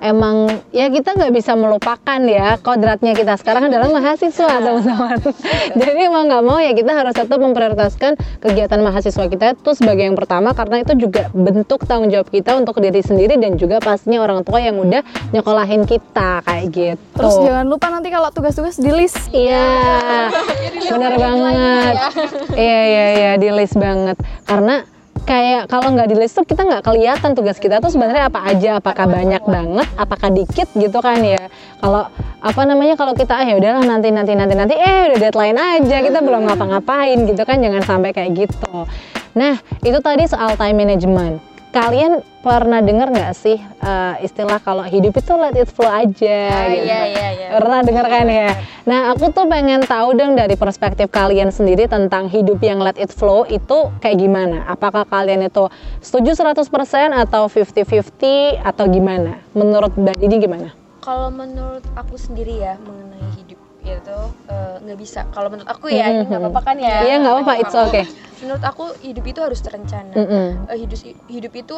emang 0.02 0.36
ya 0.72 0.88
kita 0.88 1.14
nggak 1.18 1.32
bisa 1.34 1.52
melupakan 1.54 2.20
ya 2.24 2.58
kodratnya 2.62 3.14
kita 3.14 3.36
sekarang 3.38 3.68
adalah 3.68 3.90
mahasiswa 3.92 4.54
teman-teman. 4.62 5.18
jadi 5.82 6.02
mau 6.08 6.24
nggak 6.26 6.44
mau 6.46 6.58
ya 6.62 6.72
kita 6.72 6.92
harus 6.94 7.14
tetap 7.14 7.40
memprioritaskan 7.42 8.16
kegiatan 8.40 8.80
mahasiswa 8.80 9.26
kita 9.28 9.46
itu 9.58 9.72
sebagai 9.76 10.08
yang 10.08 10.18
pertama 10.18 10.56
karena 10.56 10.82
itu 10.82 10.94
juga 10.96 11.28
bentuk 11.34 11.84
tanggung 11.86 12.10
jawab 12.10 12.30
kita 12.30 12.56
untuk 12.56 12.78
diri 12.80 13.02
sendiri 13.02 13.36
dan 13.38 13.58
juga 13.58 13.82
pastinya 13.82 14.24
orang 14.24 14.42
tua 14.42 14.62
yang 14.62 14.78
udah 14.78 15.02
nyekolahin 15.34 15.84
kita 15.86 16.42
kayak 16.46 16.66
gitu. 16.72 17.02
terus 17.18 17.36
jangan 17.42 17.66
lupa 17.68 17.88
nanti 17.90 18.10
kalau 18.10 18.30
tugas-tugas 18.32 18.78
di 18.78 18.92
list 18.92 19.20
Iya, 19.32 19.68
bener 20.92 21.14
banget. 21.16 21.94
Iya 22.52 22.82
iya 22.84 23.06
iya 23.16 23.32
di 23.40 23.50
list 23.50 23.80
banget. 23.80 24.20
Karena 24.44 24.84
kayak 25.28 25.70
kalau 25.70 25.94
nggak 25.94 26.10
di 26.10 26.16
list 26.18 26.38
tuh 26.38 26.46
kita 26.48 26.66
nggak 26.66 26.84
kelihatan 26.86 27.32
tugas 27.38 27.58
kita 27.62 27.78
tuh 27.84 27.92
sebenarnya 27.94 28.32
apa 28.32 28.40
aja. 28.48 28.80
Apakah 28.82 29.06
banyak 29.06 29.44
banget, 29.46 29.88
apakah 30.00 30.30
dikit 30.34 30.68
gitu 30.74 31.00
kan 31.02 31.22
ya. 31.22 31.52
Kalau 31.82 32.08
apa 32.42 32.62
namanya 32.66 32.98
kalau 32.98 33.14
kita 33.14 33.38
ah 33.38 33.46
ya 33.46 33.60
udahlah 33.60 33.86
nanti 33.86 34.10
nanti 34.10 34.34
nanti 34.34 34.54
nanti 34.58 34.74
eh 34.80 35.14
udah 35.14 35.20
deadline 35.20 35.58
aja 35.58 35.98
kita 36.02 36.20
belum 36.26 36.50
ngapa-ngapain 36.50 37.18
gitu 37.30 37.42
kan 37.46 37.62
jangan 37.62 37.84
sampai 37.86 38.10
kayak 38.16 38.48
gitu. 38.48 38.88
Nah 39.38 39.62
itu 39.84 40.00
tadi 40.02 40.26
soal 40.26 40.58
time 40.58 40.82
management. 40.82 41.51
Kalian 41.72 42.20
pernah 42.44 42.84
dengar 42.84 43.08
nggak 43.16 43.32
sih 43.32 43.56
eh, 43.56 44.16
istilah 44.28 44.60
kalau 44.60 44.84
hidup 44.84 45.16
itu 45.16 45.32
let 45.40 45.56
it 45.56 45.72
flow 45.72 45.88
aja 45.88 46.68
gitu? 46.68 46.84
iya, 46.84 47.00
iya, 47.08 47.28
iya. 47.32 47.48
Pernah 47.56 47.80
dengar 47.80 48.06
kan 48.12 48.28
ya? 48.28 48.52
Nah, 48.84 49.16
aku 49.16 49.32
tuh 49.32 49.48
pengen 49.48 49.80
tahu 49.88 50.12
dong 50.20 50.36
dari 50.36 50.60
perspektif 50.60 51.08
kalian 51.08 51.48
sendiri 51.48 51.88
tentang 51.88 52.28
hidup 52.28 52.60
yang 52.60 52.84
let 52.84 53.00
it 53.00 53.08
flow 53.08 53.48
itu 53.48 53.88
kayak 54.04 54.20
gimana? 54.20 54.68
Apakah 54.68 55.08
kalian 55.08 55.48
itu 55.48 55.72
setuju 56.04 56.36
100% 56.36 56.60
atau 57.16 57.48
50-50 57.48 58.60
atau 58.68 58.86
gimana? 58.92 59.40
Menurut 59.56 59.96
Mbak 59.96 60.20
Didi 60.20 60.44
gimana? 60.44 60.76
Kalau 61.00 61.32
menurut 61.32 61.88
aku 61.96 62.20
sendiri 62.20 62.60
ya 62.60 62.76
mengenai 62.84 63.32
hidup 63.40 63.71
itu 63.82 64.20
eh, 64.50 64.76
nggak 64.82 65.00
bisa. 65.00 65.26
Kalau 65.34 65.50
menurut 65.50 65.70
aku 65.70 65.90
ya, 65.90 66.10
ini 66.10 66.30
nggak 66.30 66.42
apa-apa 66.42 66.62
kan 66.62 66.76
ya? 66.78 66.98
Iya 67.06 67.16
nggak 67.22 67.34
apa-apa, 67.34 67.54
it's 67.58 67.76
okay. 67.76 68.06
Menurut 68.42 68.64
aku 68.66 68.86
hidup 69.02 69.26
itu 69.26 69.40
harus 69.42 69.60
terencana. 69.62 70.14
Mm-mm. 70.14 70.48
Eh, 70.70 70.78
hidup 70.82 71.00
hidup 71.30 71.54
itu 71.58 71.76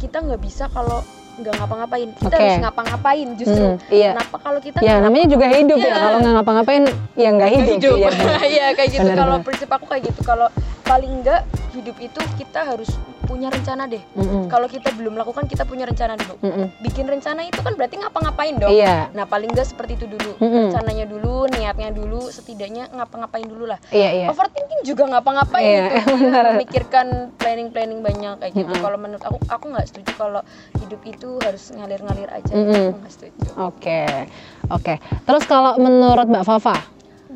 kita 0.00 0.24
nggak 0.24 0.40
bisa 0.40 0.68
kalau 0.72 1.00
nggak 1.40 1.54
ngapa-ngapain. 1.58 2.08
Kita 2.12 2.28
Oke. 2.28 2.42
harus 2.44 2.58
ngapa-ngapain 2.60 3.28
justru. 3.40 3.66
Mm, 3.72 3.76
iya. 3.88 4.10
Kenapa 4.12 4.36
kalau 4.40 4.60
kita 4.60 4.78
Ya 4.84 4.94
namanya 5.00 5.26
juga 5.30 5.46
hidup 5.48 5.78
ya. 5.80 5.88
Iya. 5.88 5.94
Kalau 5.96 6.16
nggak 6.20 6.34
ngapa-ngapain 6.40 6.82
ya 7.16 7.28
nggak 7.32 7.50
hidup. 7.56 7.76
hidup. 7.80 7.96
Iya, 7.96 8.08
benar. 8.12 8.40
Iya 8.44 8.66
kayak 8.76 8.90
gitu. 8.92 9.10
Kalau 9.16 9.36
prinsip 9.40 9.70
aku 9.72 9.84
kayak 9.88 10.02
gitu. 10.12 10.20
Kalau 10.22 10.46
paling 10.82 11.12
enggak 11.22 11.40
hidup 11.72 11.96
itu 12.04 12.20
kita 12.36 12.68
harus 12.68 12.90
punya 13.24 13.48
rencana 13.48 13.88
deh. 13.88 14.02
Mm-mm. 14.12 14.50
Kalau 14.52 14.68
kita 14.68 14.92
belum 14.92 15.16
lakukan 15.16 15.48
kita 15.48 15.64
punya 15.64 15.88
rencana 15.88 16.20
dulu. 16.20 16.36
Mm-mm. 16.44 16.66
Bikin 16.84 17.08
rencana 17.08 17.46
itu 17.48 17.64
kan 17.64 17.72
berarti 17.78 17.96
ngapa-ngapain 17.96 18.54
dong. 18.60 18.68
Iya. 18.68 19.08
Nah 19.16 19.24
paling 19.24 19.48
enggak 19.56 19.72
seperti 19.72 19.96
itu 19.96 20.06
dulu. 20.10 20.36
Mm-mm. 20.36 20.68
Rencananya 20.68 21.06
dulu, 21.08 21.48
niatnya 21.48 21.90
dulu, 21.96 22.28
setidaknya 22.28 22.92
ngapa-ngapain 22.92 23.46
dulu 23.48 23.64
lah. 23.72 23.78
Iya 23.88 24.08
iya. 24.12 24.26
Overthinking 24.28 24.84
juga 24.84 25.08
ngapa-ngapain 25.08 25.64
Iya, 25.64 25.84
gitu. 25.96 26.12
Memikirkan 26.52 27.06
planning-planning 27.40 28.00
banyak 28.04 28.34
kayak 28.42 28.52
gitu. 28.52 28.68
Mm-mm. 28.68 28.84
Kalau 28.84 28.98
menurut 29.00 29.24
aku, 29.24 29.38
aku 29.48 29.64
nggak 29.70 29.86
setuju 29.88 30.12
kalau 30.18 30.40
hidup 30.82 31.00
itu 31.06 31.21
harus 31.42 31.70
ngalir-ngalir 31.74 32.28
aja. 32.30 32.52
Mm-mm. 32.52 32.94
Aku 32.94 32.98
nggak 33.02 33.12
setuju. 33.12 33.48
Oke 33.58 34.02
oke. 34.70 34.94
Terus 34.98 35.42
kalau 35.46 35.78
menurut 35.78 36.26
Mbak 36.26 36.44
Fafa? 36.46 36.76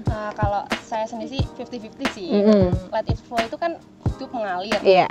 Nah, 0.07 0.31
kalau 0.39 0.63
saya 0.87 1.09
sendiri 1.09 1.41
sih 1.41 1.43
50-50 1.59 2.17
sih. 2.17 2.29
Mm-mm. 2.31 2.71
Let 2.93 3.07
it 3.11 3.19
flow 3.27 3.43
itu 3.43 3.57
kan 3.59 3.81
hidup 4.15 4.31
mengalir. 4.31 4.81
Iya. 4.85 5.09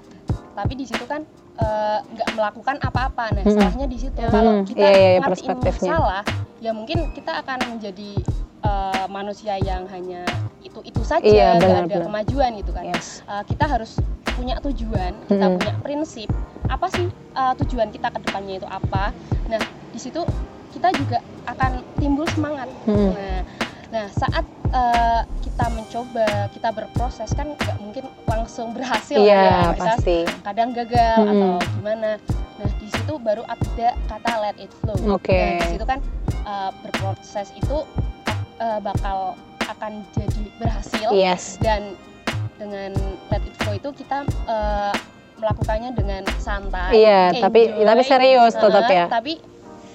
Tapi 0.55 0.73
di 0.79 0.85
situ 0.87 1.03
kan 1.03 1.27
eh, 1.59 1.99
nggak 2.01 2.29
melakukan 2.37 2.75
apa-apa. 2.79 3.35
Nah, 3.35 3.43
Mm-mm. 3.43 3.55
salahnya 3.59 3.87
di 3.91 3.97
situ. 3.99 4.19
Mm-mm. 4.19 4.31
Kalau 4.31 4.51
kita 4.63 4.79
iya, 4.79 4.91
ngertiin 4.91 5.21
perspektifnya. 5.27 5.91
salah, 5.99 6.23
ya 6.63 6.71
mungkin 6.71 7.11
kita 7.11 7.43
akan 7.43 7.59
menjadi 7.75 8.11
eh, 8.63 9.05
manusia 9.11 9.59
yang 9.59 9.83
hanya 9.91 10.23
itu-itu 10.65 11.01
saja, 11.05 11.21
Iya, 11.21 11.61
nggak 11.61 11.69
benar, 11.69 11.83
ada 11.85 11.97
kemajuan 12.09 12.49
gitu 12.57 12.71
kan. 12.73 12.83
Yes. 12.89 13.21
Eh, 13.29 13.43
kita 13.51 13.65
harus 13.69 13.99
punya 14.35 14.55
tujuan, 14.61 15.11
kita 15.25 15.45
Mm-mm. 15.47 15.57
punya 15.57 15.73
prinsip. 15.81 16.29
Apa 16.67 16.91
sih 16.91 17.07
eh, 17.11 17.53
tujuan 17.63 17.89
kita 17.89 18.11
ke 18.11 18.19
depannya 18.21 18.59
itu 18.59 18.67
apa? 18.67 19.15
Nah, 19.47 19.61
di 19.89 19.99
situ 19.99 20.21
kita 20.75 20.91
juga 20.93 21.23
akan 21.47 21.79
timbul 21.97 22.27
semangat. 22.35 22.67
Mm-mm. 22.83 23.15
Nah, 23.15 23.39
nah 23.89 24.05
saat 24.11 24.43
eh, 24.69 25.21
kita 25.39 25.65
mencoba, 25.71 26.51
kita 26.51 26.69
berproses 26.75 27.31
kan 27.31 27.55
nggak 27.55 27.77
mungkin 27.79 28.05
langsung 28.27 28.75
berhasil 28.75 29.15
Iya 29.15 29.71
ya. 29.71 29.79
Pasti. 29.79 30.27
kadang 30.43 30.75
gagal 30.75 31.23
Mm-mm. 31.23 31.31
atau 31.31 31.51
gimana. 31.79 32.11
Nah, 32.55 32.69
di 32.79 32.87
situ 32.91 33.13
baru 33.19 33.43
ada 33.47 33.95
kata 34.07 34.31
let 34.43 34.57
it 34.59 34.71
flow. 34.83 34.95
Oke. 35.15 35.31
Nah, 35.31 35.63
di 35.63 35.67
situ 35.79 35.85
kan 35.87 35.99
uh, 36.43 36.71
berproses 36.83 37.51
itu 37.55 37.87
uh, 38.59 38.79
bakal 38.83 39.39
akan 39.65 40.05
jadi 40.13 40.43
berhasil 40.61 41.09
Yes. 41.09 41.57
dan 41.57 41.97
dengan 42.55 42.91
let 43.29 43.43
it 43.43 43.55
flow 43.59 43.75
itu 43.75 43.89
kita 43.91 44.23
uh, 44.47 44.93
melakukannya 45.39 45.91
dengan 45.91 46.23
santai. 46.39 47.03
Iya, 47.03 47.35
tapi 47.43 47.67
enjoy, 47.75 47.85
tapi 47.85 48.01
serius 48.07 48.53
uh, 48.55 48.61
tetap 48.63 48.85
ya. 48.87 49.05
Tapi 49.11 49.33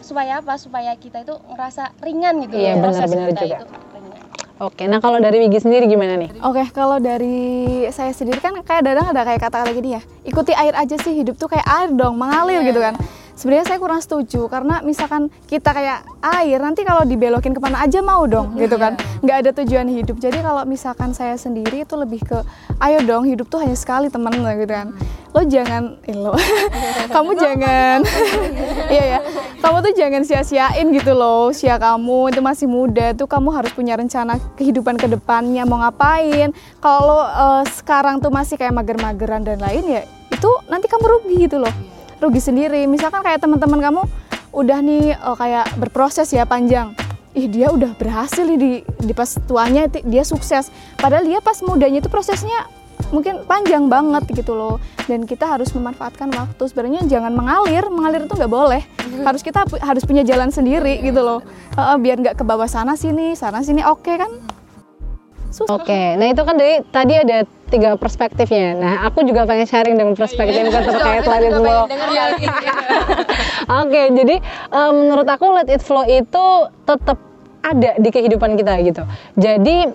supaya 0.04 0.32
apa? 0.44 0.54
Supaya 0.60 0.92
kita 0.96 1.24
itu 1.24 1.34
ngerasa 1.48 1.96
ringan 2.04 2.44
gitu 2.44 2.54
Iya, 2.60 2.76
loh, 2.76 2.92
benar-benar 2.92 3.28
juga. 3.32 3.58
itu 3.58 3.66
ringan. 3.96 4.20
Oke. 4.60 4.84
Nah 4.84 5.00
kalau 5.00 5.16
dari 5.24 5.40
Wigi 5.40 5.56
sendiri 5.64 5.88
gimana 5.88 6.20
nih? 6.20 6.36
Oke, 6.44 6.68
kalau 6.76 7.00
dari 7.00 7.88
saya 7.88 8.12
sendiri 8.12 8.44
kan 8.44 8.52
kayak 8.60 8.84
dadang 8.84 9.08
ada 9.08 9.24
kayak 9.24 9.40
kata-kata 9.40 9.72
gini 9.72 9.96
ya. 9.96 10.02
Ikuti 10.28 10.52
air 10.52 10.76
aja 10.76 11.00
sih, 11.00 11.16
hidup 11.16 11.40
tuh 11.40 11.48
kayak 11.48 11.64
air 11.64 11.88
dong, 11.96 12.20
mengalir 12.20 12.60
gitu 12.68 12.76
kan. 12.76 12.92
Sebenarnya 13.40 13.72
saya 13.72 13.80
kurang 13.80 14.04
setuju 14.04 14.52
karena 14.52 14.84
misalkan 14.84 15.32
kita 15.48 15.72
kayak 15.72 16.04
air 16.20 16.60
nanti 16.60 16.84
kalau 16.84 17.08
dibelokin 17.08 17.56
ke 17.56 17.60
mana 17.64 17.80
aja 17.80 18.04
mau 18.04 18.28
dong 18.28 18.52
gitu 18.60 18.76
kan. 18.76 19.00
Nggak 19.24 19.36
ada 19.40 19.50
tujuan 19.64 19.88
hidup. 19.88 20.20
Jadi 20.20 20.44
kalau 20.44 20.68
misalkan 20.68 21.16
saya 21.16 21.40
sendiri 21.40 21.88
itu 21.88 21.96
lebih 21.96 22.20
ke 22.20 22.44
ayo 22.84 23.00
dong 23.00 23.24
hidup 23.24 23.48
tuh 23.48 23.64
hanya 23.64 23.72
sekali 23.72 24.12
teman 24.12 24.36
gitu 24.36 24.68
kan. 24.68 24.92
Lo 25.32 25.40
jangan, 25.48 25.96
eh, 26.04 26.12
lo, 26.12 26.36
kamu 27.16 27.32
jangan, 27.38 28.04
iya 28.92 29.04
ya, 29.16 29.18
kamu 29.62 29.76
tuh 29.88 29.92
jangan 29.94 30.22
sia-siain 30.26 30.90
gitu 30.90 31.14
loh 31.14 31.54
usia 31.54 31.78
kamu 31.78 32.34
itu 32.34 32.42
masih 32.42 32.66
muda 32.66 33.14
tuh 33.14 33.30
kamu 33.30 33.54
harus 33.54 33.70
punya 33.72 33.94
rencana 33.94 34.36
kehidupan 34.60 35.00
ke 35.00 35.08
depannya 35.08 35.64
mau 35.64 35.80
ngapain. 35.80 36.52
Kalau 36.84 37.24
eh, 37.24 37.64
sekarang 37.72 38.20
tuh 38.20 38.28
masih 38.28 38.60
kayak 38.60 38.76
mager-mageran 38.76 39.48
dan 39.48 39.64
lain 39.64 39.84
ya 39.88 40.02
itu 40.28 40.50
nanti 40.68 40.92
kamu 40.92 41.04
rugi 41.08 41.48
gitu 41.48 41.56
loh 41.56 41.99
rugi 42.20 42.40
sendiri. 42.40 42.84
Misalkan 42.84 43.24
kayak 43.24 43.40
teman-teman 43.40 43.80
kamu 43.80 44.02
udah 44.52 44.78
nih 44.84 45.16
eh, 45.16 45.36
kayak 45.36 45.66
berproses 45.80 46.28
ya 46.30 46.44
panjang. 46.44 46.92
Ih 47.30 47.46
dia 47.46 47.70
udah 47.70 47.94
berhasil 47.94 48.42
nih 48.42 48.58
di, 48.58 48.70
di 48.82 49.12
pas 49.14 49.38
tuanya 49.48 49.86
dia 49.88 50.22
sukses. 50.26 50.68
Padahal 50.98 51.24
dia 51.24 51.38
pas 51.40 51.56
mudanya 51.62 52.02
itu 52.02 52.10
prosesnya 52.10 52.66
mungkin 53.14 53.42
panjang 53.48 53.88
banget 53.88 54.28
gitu 54.34 54.52
loh. 54.52 54.76
Dan 55.06 55.24
kita 55.24 55.46
harus 55.46 55.70
memanfaatkan 55.72 56.30
waktu. 56.34 56.62
Sebenarnya 56.68 57.06
jangan 57.06 57.32
mengalir. 57.32 57.86
Mengalir 57.88 58.26
itu 58.26 58.34
nggak 58.34 58.52
boleh. 58.52 58.82
Harus 59.26 59.42
kita 59.44 59.66
harus 59.82 60.06
punya 60.06 60.24
jalan 60.24 60.48
sendiri 60.48 61.02
gitu 61.02 61.20
loh. 61.20 61.44
Heeh, 61.76 61.96
biar 62.00 62.16
nggak 62.22 62.36
ke 62.40 62.44
bawah 62.46 62.66
sana 62.70 62.96
sini 62.96 63.34
sana 63.36 63.60
sini. 63.60 63.84
Oke 63.84 64.16
kan? 64.16 64.30
Susah. 65.50 65.82
Oke, 65.82 66.14
nah 66.14 66.30
itu 66.30 66.42
kan 66.46 66.54
dari 66.54 66.78
tadi 66.94 67.14
ada 67.18 67.42
tiga 67.70 67.94
perspektifnya. 67.94 68.74
Nah, 68.76 68.94
aku 69.06 69.22
juga 69.22 69.46
pengen 69.46 69.64
sharing 69.64 69.94
dengan 69.94 70.18
perspektif 70.18 70.58
yang 70.58 70.74
terkait 70.74 71.24
let 71.24 71.42
it 71.46 71.54
flow. 71.54 71.82
Oke, 73.86 74.02
jadi 74.12 74.36
eh, 74.74 74.92
menurut 74.92 75.26
aku 75.30 75.46
let 75.54 75.70
it 75.70 75.80
flow 75.80 76.02
itu 76.04 76.44
tetap 76.84 77.18
ada 77.62 77.90
di 77.96 78.10
kehidupan 78.10 78.58
kita 78.58 78.74
gitu. 78.82 79.02
Jadi 79.38 79.86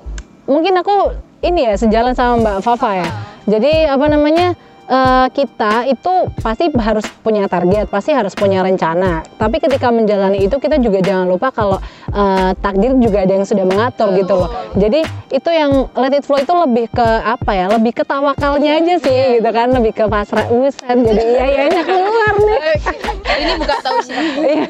mungkin 0.48 0.80
aku 0.80 1.14
ini 1.44 1.70
ya 1.70 1.74
sejalan 1.76 2.16
sama 2.16 2.42
Mbak 2.42 2.58
Fafa 2.64 2.92
ya. 3.04 3.10
Jadi 3.46 3.86
apa 3.86 4.06
namanya 4.10 4.58
eh, 4.86 5.28
kita 5.34 5.89
itu 5.89 6.13
pasti 6.41 6.69
harus 6.74 7.06
punya 7.21 7.50
target, 7.50 7.89
pasti 7.89 8.12
harus 8.13 8.34
punya 8.38 8.62
rencana. 8.62 9.26
Tapi 9.38 9.58
ketika 9.62 9.89
menjalani 9.89 10.45
itu 10.45 10.56
kita 10.58 10.78
juga 10.82 11.02
jangan 11.02 11.28
lupa 11.30 11.50
kalau 11.50 11.78
eh, 12.13 12.52
takdir 12.62 12.93
juga 12.98 13.26
ada 13.26 13.34
yang 13.36 13.45
sudah 13.45 13.65
mengatur 13.65 14.13
gitu 14.17 14.34
loh. 14.34 14.50
Jadi 14.78 15.02
itu 15.34 15.50
yang 15.50 15.89
let 15.98 16.13
it 16.13 16.24
flow 16.24 16.39
itu 16.39 16.54
lebih 16.54 16.86
ke 16.93 17.08
apa 17.21 17.52
ya? 17.54 17.65
Lebih 17.74 17.93
ke 17.98 18.04
tawakalnya 18.06 18.82
aja 18.82 18.95
sih 19.02 19.41
gitu 19.41 19.50
kan, 19.50 19.67
lebih 19.74 19.91
ke 19.93 20.06
pasrah 20.06 20.48
usan. 20.50 20.98
Jadi 21.06 21.21
iya 21.21 21.45
iyanya 21.50 21.82
keluar 21.84 22.34
nih. 22.39 22.60
Ini 23.36 23.54
buka 23.60 23.76
tahu 23.84 24.00
sih. 24.06 24.15
Iya, 24.45 24.67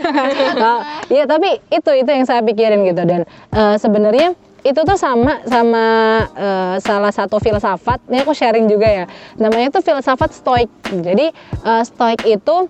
Oh, 0.56 0.82
iya 1.12 1.24
tapi 1.28 1.60
itu 1.70 1.92
itu 1.94 2.10
yang 2.10 2.26
saya 2.26 2.42
pikirin 2.42 2.82
gitu 2.88 3.04
dan 3.06 3.22
eh, 3.54 3.76
sebenarnya 3.78 4.34
itu 4.66 4.82
tuh 4.82 4.98
sama 4.98 5.46
sama 5.46 5.86
eh, 6.34 6.76
salah 6.82 7.14
satu 7.14 7.38
filsafat. 7.38 8.02
Ini 8.10 8.26
aku 8.26 8.34
sharing 8.34 8.66
juga 8.66 8.90
ya. 8.90 9.06
Namanya 9.38 9.70
itu 9.70 9.80
filsafat 9.86 10.34
stoik. 10.34 10.74
Jadi 10.90 11.30
eh, 11.62 11.84
stoik 11.86 12.26
itu 12.26 12.66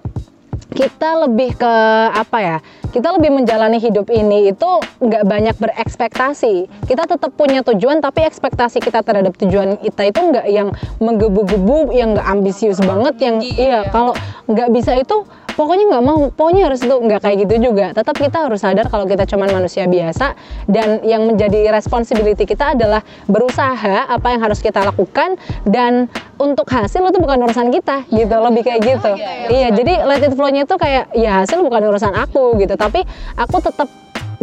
kita 0.76 1.24
lebih 1.24 1.56
ke 1.56 1.74
apa 2.12 2.38
ya? 2.44 2.58
Kita 2.92 3.16
lebih 3.16 3.32
menjalani 3.32 3.80
hidup 3.80 4.12
ini 4.12 4.52
itu 4.52 4.70
nggak 5.00 5.24
banyak 5.24 5.56
berekspektasi. 5.56 6.68
Kita 6.84 7.08
tetap 7.08 7.32
punya 7.36 7.64
tujuan, 7.64 8.04
tapi 8.04 8.28
ekspektasi 8.28 8.84
kita 8.84 9.00
terhadap 9.04 9.36
tujuan 9.40 9.80
kita 9.80 10.12
itu 10.12 10.20
nggak 10.20 10.48
yang 10.52 10.76
menggebu-gebu, 11.00 11.96
yang 11.96 12.16
nggak 12.16 12.28
ambisius 12.28 12.80
banget, 12.84 13.16
yang 13.24 13.40
iya 13.40 13.88
kalau 13.92 14.16
nggak 14.52 14.70
bisa 14.72 14.96
itu 15.00 15.24
pokoknya 15.56 15.86
nggak 15.90 16.04
mau. 16.06 16.30
Pokoknya 16.32 16.70
harus 16.70 16.84
itu 16.84 16.96
nggak 16.96 17.22
kayak 17.24 17.38
gitu 17.48 17.72
juga. 17.72 17.96
Tetap 17.96 18.16
kita 18.16 18.46
harus 18.46 18.60
sadar 18.62 18.92
kalau 18.92 19.08
kita 19.08 19.24
cuman 19.26 19.50
manusia 19.50 19.88
biasa. 19.88 20.36
Dan 20.68 21.02
yang 21.08 21.26
menjadi 21.26 21.72
responsibility 21.72 22.44
kita 22.46 22.76
adalah 22.78 23.02
berusaha 23.26 24.06
apa 24.06 24.28
yang 24.36 24.42
harus 24.44 24.60
kita 24.60 24.84
lakukan. 24.84 25.40
Dan 25.66 26.12
untuk 26.38 26.68
hasil 26.68 27.02
itu 27.02 27.18
bukan 27.18 27.40
urusan 27.48 27.72
kita 27.72 28.06
gitu. 28.12 28.36
Lebih 28.36 28.62
kayak 28.68 28.82
gitu. 28.84 29.12
iya 29.50 29.72
jadi 29.72 30.04
let 30.06 30.22
it 30.22 30.36
flow-nya 30.36 30.68
itu 30.68 30.76
kayak 30.76 31.16
ya 31.16 31.42
hasil 31.42 31.64
bukan 31.64 31.82
urusan 31.90 32.14
aku 32.14 32.60
gitu. 32.62 32.76
Tapi 32.76 33.02
aku 33.40 33.58
tetap 33.64 33.88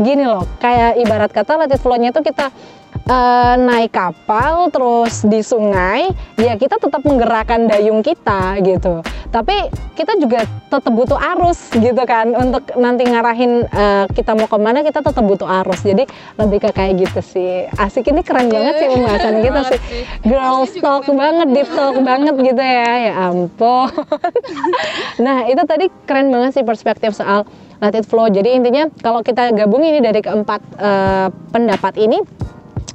gini 0.00 0.24
loh. 0.24 0.48
Kayak 0.58 0.98
ibarat 0.98 1.30
kata 1.30 1.60
let 1.60 1.70
it 1.70 1.78
flow-nya 1.78 2.10
itu 2.10 2.20
kita 2.24 2.50
eh, 3.06 3.54
naik 3.58 3.92
kapal 3.94 4.70
terus 4.70 5.26
di 5.26 5.42
sungai 5.42 6.10
ya 6.38 6.54
kita 6.58 6.78
tetap 6.78 7.02
menggerakkan 7.02 7.66
dayung 7.66 8.00
kita 8.04 8.58
gitu. 8.62 9.02
Tapi 9.32 9.72
kita 9.96 10.20
juga 10.20 10.44
tetap 10.68 10.92
butuh 10.92 11.16
arus 11.16 11.72
gitu 11.72 12.02
kan 12.04 12.36
untuk 12.36 12.68
nanti 12.76 13.08
ngarahin 13.08 13.64
eh, 13.64 14.04
kita 14.12 14.36
mau 14.36 14.46
ke 14.46 14.58
mana 14.60 14.84
kita 14.84 15.00
tetap 15.00 15.24
butuh 15.24 15.48
arus. 15.64 15.82
Jadi 15.82 16.04
lebih 16.38 16.58
ke 16.62 16.70
kayak 16.70 17.08
gitu 17.08 17.20
sih. 17.24 17.66
Asik 17.80 18.12
ini 18.12 18.20
keren 18.20 18.52
banget 18.52 18.74
sih 18.78 18.88
pembahasan 18.92 19.34
kita 19.40 19.60
sih. 19.72 19.80
girl 20.26 20.68
talk 20.80 21.06
banget. 21.08 21.48
deep 21.52 21.68
talk 21.72 21.96
banget 22.00 22.34
gitu 22.38 22.62
ya. 22.62 22.92
Ya 23.10 23.12
ampun. 23.30 23.90
Nah 25.22 25.46
itu 25.46 25.62
tadi 25.68 25.86
keren 26.08 26.32
banget 26.32 26.60
sih 26.60 26.64
perspektif 26.64 27.14
soal 27.14 27.44
let 27.82 27.98
it 27.98 28.06
flow. 28.06 28.30
Jadi 28.30 28.54
intinya 28.54 28.86
kalau 29.02 29.20
kita 29.26 29.50
gabung 29.52 29.82
ini 29.82 29.98
dari 29.98 30.22
keempat 30.22 30.60
eh, 30.78 31.28
pendapat 31.50 31.98
ini 31.98 32.22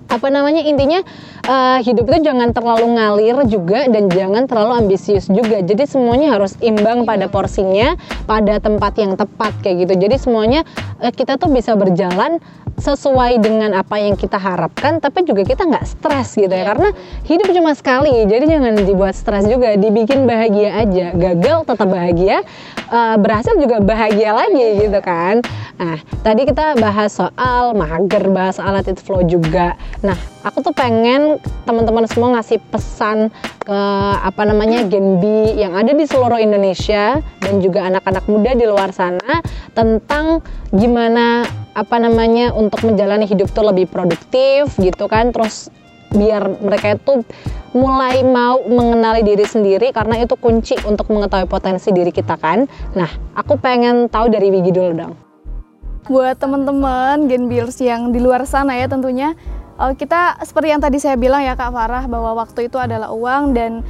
apa 0.08 0.28
namanya? 0.32 0.64
Intinya 0.64 1.04
eh, 1.48 1.80
hidup 1.82 2.06
itu 2.12 2.28
jangan 2.28 2.52
terlalu 2.52 3.00
ngalir 3.00 3.38
juga 3.48 3.88
dan 3.88 4.12
jangan 4.12 4.44
terlalu 4.46 4.86
ambisius 4.86 5.32
juga. 5.32 5.64
Jadi 5.64 5.88
semuanya 5.88 6.36
harus 6.36 6.60
imbang 6.60 7.08
pada 7.08 7.32
porsinya, 7.32 7.96
pada 8.28 8.60
tempat 8.60 8.94
yang 9.00 9.16
tepat 9.16 9.56
kayak 9.64 9.88
gitu. 9.88 9.94
Jadi 10.08 10.16
semuanya 10.20 10.62
eh, 11.00 11.10
kita 11.16 11.40
tuh 11.40 11.50
bisa 11.50 11.74
berjalan 11.74 12.44
sesuai 12.78 13.42
dengan 13.42 13.74
apa 13.74 13.98
yang 13.98 14.14
kita 14.14 14.38
harapkan, 14.38 15.02
tapi 15.02 15.26
juga 15.26 15.42
kita 15.42 15.66
nggak 15.66 15.86
stres 15.98 16.38
gitu 16.38 16.52
ya. 16.52 16.62
Karena 16.62 16.94
hidup 17.26 17.50
cuma 17.50 17.74
sekali, 17.74 18.14
jadi 18.30 18.46
jangan 18.46 18.86
dibuat 18.86 19.18
stres 19.18 19.50
juga. 19.50 19.74
Dibikin 19.74 20.30
bahagia 20.30 20.86
aja. 20.86 21.16
Gagal 21.18 21.66
tetap 21.66 21.88
bahagia, 21.90 22.46
eh, 22.92 23.16
berhasil 23.18 23.58
juga 23.58 23.82
bahagia 23.82 24.36
lagi 24.36 24.68
gitu 24.86 25.00
kan. 25.02 25.42
Nah, 25.78 25.98
tadi 26.26 26.46
kita 26.46 26.78
bahas 26.78 27.14
soal 27.14 27.78
mager, 27.78 28.30
bahas 28.34 28.58
soal 28.58 28.74
attitude 28.78 29.06
flow 29.06 29.22
juga. 29.26 29.78
Nah, 30.02 30.18
aku 30.46 30.62
tuh 30.62 30.74
pengen 30.74 31.42
teman-teman 31.66 32.06
semua 32.06 32.38
ngasih 32.38 32.62
pesan 32.70 33.34
ke 33.62 33.80
apa 34.24 34.44
namanya 34.48 34.86
Gen 34.86 35.20
B 35.22 35.58
yang 35.58 35.74
ada 35.74 35.92
di 35.92 36.06
seluruh 36.08 36.40
Indonesia 36.40 37.20
dan 37.42 37.60
juga 37.60 37.88
anak-anak 37.90 38.26
muda 38.30 38.52
di 38.54 38.66
luar 38.66 38.94
sana 38.94 39.42
tentang 39.74 40.46
gimana 40.74 41.46
apa 41.78 42.02
namanya 42.02 42.54
untuk 42.58 42.82
menjalani 42.86 43.30
hidup 43.30 43.54
tuh 43.54 43.68
lebih 43.68 43.86
produktif 43.90 44.74
gitu 44.82 45.06
kan 45.06 45.30
terus 45.30 45.70
biar 46.08 46.48
mereka 46.64 46.96
itu 46.96 47.22
mulai 47.76 48.24
mau 48.24 48.64
mengenali 48.64 49.28
diri 49.28 49.44
sendiri 49.44 49.92
karena 49.92 50.24
itu 50.24 50.40
kunci 50.40 50.80
untuk 50.88 51.12
mengetahui 51.12 51.52
potensi 51.52 51.92
diri 51.92 52.16
kita 52.16 52.40
kan. 52.40 52.64
Nah, 52.96 53.12
aku 53.36 53.60
pengen 53.60 54.08
tahu 54.08 54.32
dari 54.32 54.48
Wigi 54.48 54.72
dulu 54.72 54.92
dong. 54.96 55.14
buat 56.08 56.40
teman-teman 56.40 57.28
Gen 57.28 57.52
Bills 57.52 57.84
yang 57.84 58.16
di 58.16 58.24
luar 58.24 58.48
sana 58.48 58.80
ya 58.80 58.88
tentunya 58.88 59.36
eh, 59.80 59.94
kita 59.98 60.42
seperti 60.42 60.74
yang 60.74 60.82
tadi 60.82 60.98
saya 60.98 61.16
bilang 61.16 61.42
ya 61.46 61.54
Kak 61.54 61.72
Farah 61.74 62.06
bahwa 62.10 62.38
waktu 62.38 62.70
itu 62.70 62.78
adalah 62.82 63.14
uang 63.14 63.54
dan 63.54 63.86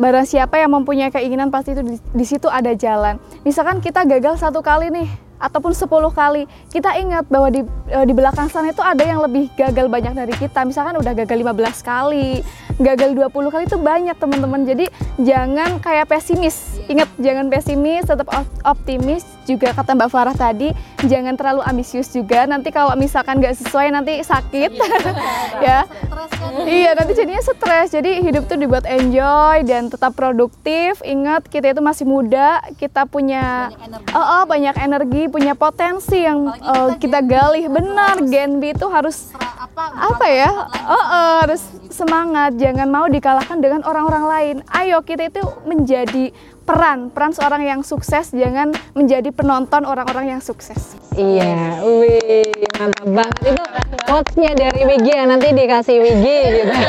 barang 0.00 0.26
siapa 0.26 0.58
yang 0.58 0.72
mempunyai 0.72 1.12
keinginan 1.12 1.52
pasti 1.52 1.76
itu 1.76 1.82
di, 1.84 1.96
di 2.00 2.24
situ 2.26 2.50
ada 2.50 2.72
jalan. 2.74 3.20
Misalkan 3.46 3.78
kita 3.78 4.02
gagal 4.08 4.40
satu 4.40 4.64
kali 4.64 4.90
nih 4.90 5.08
ataupun 5.42 5.74
10 5.74 5.90
kali, 6.14 6.46
kita 6.70 6.94
ingat 7.02 7.26
bahwa 7.26 7.50
di 7.50 7.66
eh, 7.90 8.06
di 8.06 8.14
belakang 8.14 8.46
sana 8.46 8.70
itu 8.70 8.78
ada 8.78 9.02
yang 9.02 9.18
lebih 9.18 9.50
gagal 9.58 9.90
banyak 9.90 10.14
dari 10.14 10.34
kita. 10.38 10.62
Misalkan 10.62 10.94
udah 11.02 11.12
gagal 11.18 11.34
15 11.34 11.82
kali, 11.82 12.46
gagal 12.78 13.10
20 13.18 13.50
kali 13.50 13.64
itu 13.66 13.78
banyak 13.78 14.14
teman-teman. 14.14 14.62
Jadi 14.62 14.86
jangan 15.18 15.82
kayak 15.82 16.06
pesimis. 16.06 16.78
Ingat 16.86 17.10
jangan 17.18 17.50
pesimis, 17.50 18.06
tetap 18.06 18.30
op- 18.30 18.60
optimis. 18.62 19.26
Juga 19.42 19.74
kata 19.74 19.98
Mbak 19.98 20.10
Farah 20.14 20.36
tadi, 20.38 20.70
jangan 21.02 21.34
terlalu 21.34 21.66
ambisius 21.66 22.14
juga. 22.14 22.46
Nanti 22.46 22.70
kalau 22.70 22.94
misalkan 22.94 23.42
nggak 23.42 23.58
sesuai 23.58 23.90
nanti 23.90 24.22
sakit. 24.22 24.70
ya. 25.66 25.82
Stres 25.82 26.30
kan? 26.38 26.52
Iya, 26.62 26.90
nanti 26.94 27.12
jadinya 27.18 27.42
stres. 27.42 27.88
Jadi 27.90 28.22
hidup 28.22 28.46
tuh 28.46 28.54
dibuat 28.54 28.86
enjoy 28.86 29.66
dan 29.66 29.90
tetap 29.90 30.14
produktif. 30.14 31.02
Ingat 31.02 31.50
kita 31.50 31.74
itu 31.74 31.82
masih 31.82 32.06
muda, 32.06 32.62
kita 32.78 33.08
punya 33.10 33.74
Banyak 33.74 33.82
energi. 33.88 34.12
Oh, 34.14 34.22
oh, 34.22 34.42
banyak 34.46 34.76
energi, 34.78 35.22
punya 35.32 35.56
potensi 35.56 36.20
yang 36.20 36.52
eh, 36.52 37.00
kita 37.00 37.12
kita 37.12 37.18
Gen 37.24 37.28
B 37.28 37.32
gali. 37.32 37.60
Benar, 37.72 38.14
B 38.60 38.64
itu 38.76 38.86
harus 38.92 39.32
apa? 39.40 40.12
apa 40.12 40.26
ya? 40.28 40.50
Oh, 40.86 40.92
oh, 40.92 41.34
harus 41.44 41.62
semangat, 41.88 42.56
jangan 42.60 42.88
mau 42.92 43.08
dikalahkan 43.08 43.58
dengan 43.60 43.80
orang-orang 43.88 44.24
lain. 44.28 44.56
Ayo 44.68 45.00
kita 45.00 45.32
itu 45.32 45.40
menjadi 45.64 46.32
peran, 46.62 47.10
peran 47.10 47.32
seorang 47.34 47.64
yang 47.66 47.80
sukses, 47.82 48.30
jangan 48.30 48.70
menjadi 48.94 49.32
penonton 49.34 49.82
orang-orang 49.82 50.38
yang 50.38 50.42
sukses. 50.44 50.94
Iya, 51.18 51.82
wih, 51.82 52.54
mantap 52.78 53.08
banget 53.08 53.40
itu 53.52 53.62
quotes-nya 54.08 54.52
dari 54.56 54.80
Wigi 54.86 55.12
ya 55.12 55.24
nanti 55.28 55.52
dikasih 55.52 55.96
Wigi 56.00 56.38
gitu. 56.62 56.72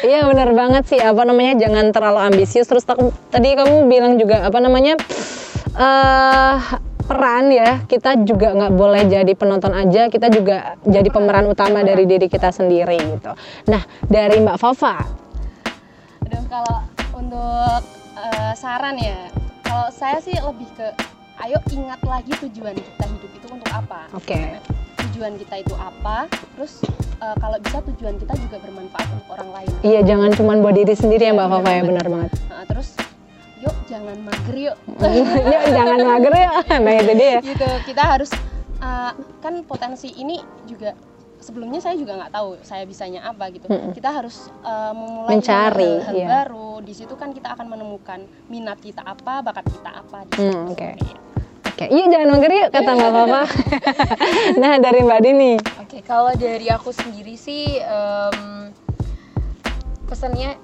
Iya 0.00 0.24
benar 0.24 0.56
banget 0.56 0.88
sih 0.88 1.00
apa 1.02 1.28
namanya 1.28 1.60
jangan 1.60 1.92
terlalu 1.92 2.32
ambisius 2.32 2.64
terus 2.64 2.88
tak- 2.88 3.02
tadi 3.28 3.52
kamu 3.52 3.84
bilang 3.84 4.16
juga 4.16 4.48
apa 4.48 4.56
namanya 4.62 4.96
eh 5.74 6.56
peran 7.00 7.50
ya 7.50 7.82
kita 7.90 8.22
juga 8.22 8.54
nggak 8.54 8.72
boleh 8.78 9.02
jadi 9.10 9.32
penonton 9.34 9.74
aja 9.74 10.06
kita 10.06 10.30
juga 10.30 10.78
jadi 10.86 11.10
pemeran 11.10 11.50
utama 11.50 11.82
dari 11.82 12.06
diri 12.06 12.30
kita 12.30 12.54
sendiri 12.54 12.94
gitu. 13.18 13.34
Nah 13.66 13.82
dari 14.06 14.38
Mbak 14.38 14.58
Fafa, 14.58 15.02
Aduh, 16.22 16.44
kalau 16.46 16.78
untuk 17.10 17.82
eh, 18.14 18.52
saran 18.54 18.94
ya, 18.94 19.26
kalau 19.66 19.90
saya 19.90 20.22
sih 20.22 20.38
lebih 20.38 20.70
ke 20.78 20.86
ayo 21.42 21.58
ingat 21.74 21.98
lagi 22.06 22.30
tujuan 22.46 22.78
kita 22.78 23.04
hidup 23.10 23.30
itu 23.34 23.46
untuk 23.50 23.70
apa. 23.74 24.06
oke, 24.14 24.40
Tujuan 25.10 25.34
kita 25.34 25.66
itu 25.66 25.74
apa? 25.74 26.30
Terus 26.54 26.78
eh, 27.18 27.36
kalau 27.42 27.58
bisa 27.58 27.82
tujuan 27.90 28.14
kita 28.22 28.38
juga 28.38 28.56
bermanfaat 28.62 29.08
untuk 29.10 29.28
orang 29.34 29.50
lain. 29.50 29.70
iya 29.82 30.00
jangan 30.06 30.30
cuma 30.38 30.54
buat 30.62 30.78
diri 30.78 30.94
sendiri 30.94 31.26
ya 31.26 31.34
Mbak 31.34 31.48
Fafa 31.58 31.70
ya 31.74 31.82
benar 31.82 32.06
banget. 32.06 32.30
Nah, 32.46 32.64
terus 32.70 32.88
yuk 33.60 33.76
jangan 33.86 34.16
mager 34.24 34.56
yuk. 34.56 34.76
Yuk 35.52 35.64
jangan 35.76 35.98
mager 36.00 36.32
ya, 36.32 36.50
nah 36.80 36.92
itu 36.96 37.12
dia. 37.12 37.38
gitu 37.44 37.68
kita 37.84 38.02
harus 38.02 38.30
uh, 38.80 39.12
kan 39.44 39.54
potensi 39.68 40.08
ini 40.16 40.40
juga 40.64 40.96
sebelumnya 41.40 41.80
saya 41.80 41.96
juga 41.96 42.20
nggak 42.20 42.32
tahu 42.32 42.48
saya 42.60 42.84
bisanya 42.84 43.24
apa 43.24 43.48
gitu 43.48 43.64
Mm-mm. 43.68 43.96
kita 43.96 44.12
harus 44.12 44.52
uh, 44.60 44.92
memulai 44.92 45.40
Mencari, 45.40 45.92
hal, 46.04 46.12
iya. 46.12 46.26
baru 46.28 46.84
di 46.84 46.92
situ 46.92 47.16
kan 47.16 47.32
kita 47.32 47.56
akan 47.56 47.66
menemukan 47.72 48.20
minat 48.52 48.76
kita 48.80 49.00
apa 49.00 49.40
bakat 49.40 49.64
kita 49.72 49.90
apa 49.92 50.24
di 50.28 50.32
situ 50.36 50.44
Hmm, 50.52 50.72
oke. 50.72 50.88
Iya. 51.00 51.16
Oke, 51.60 51.84
iya 51.88 52.04
jangan 52.12 52.28
mager 52.36 52.52
yuk 52.52 52.68
kata 52.72 52.90
Mbak 52.92 53.10
Papa. 53.12 53.42
nah 54.60 54.72
dari 54.76 55.00
Mbak 55.00 55.20
Dini. 55.24 55.52
Oke, 55.80 55.98
kalau 56.04 56.32
dari 56.36 56.68
aku 56.68 56.92
sendiri 56.92 57.40
sih 57.40 57.80
em, 57.80 58.68
pesannya 60.04 60.60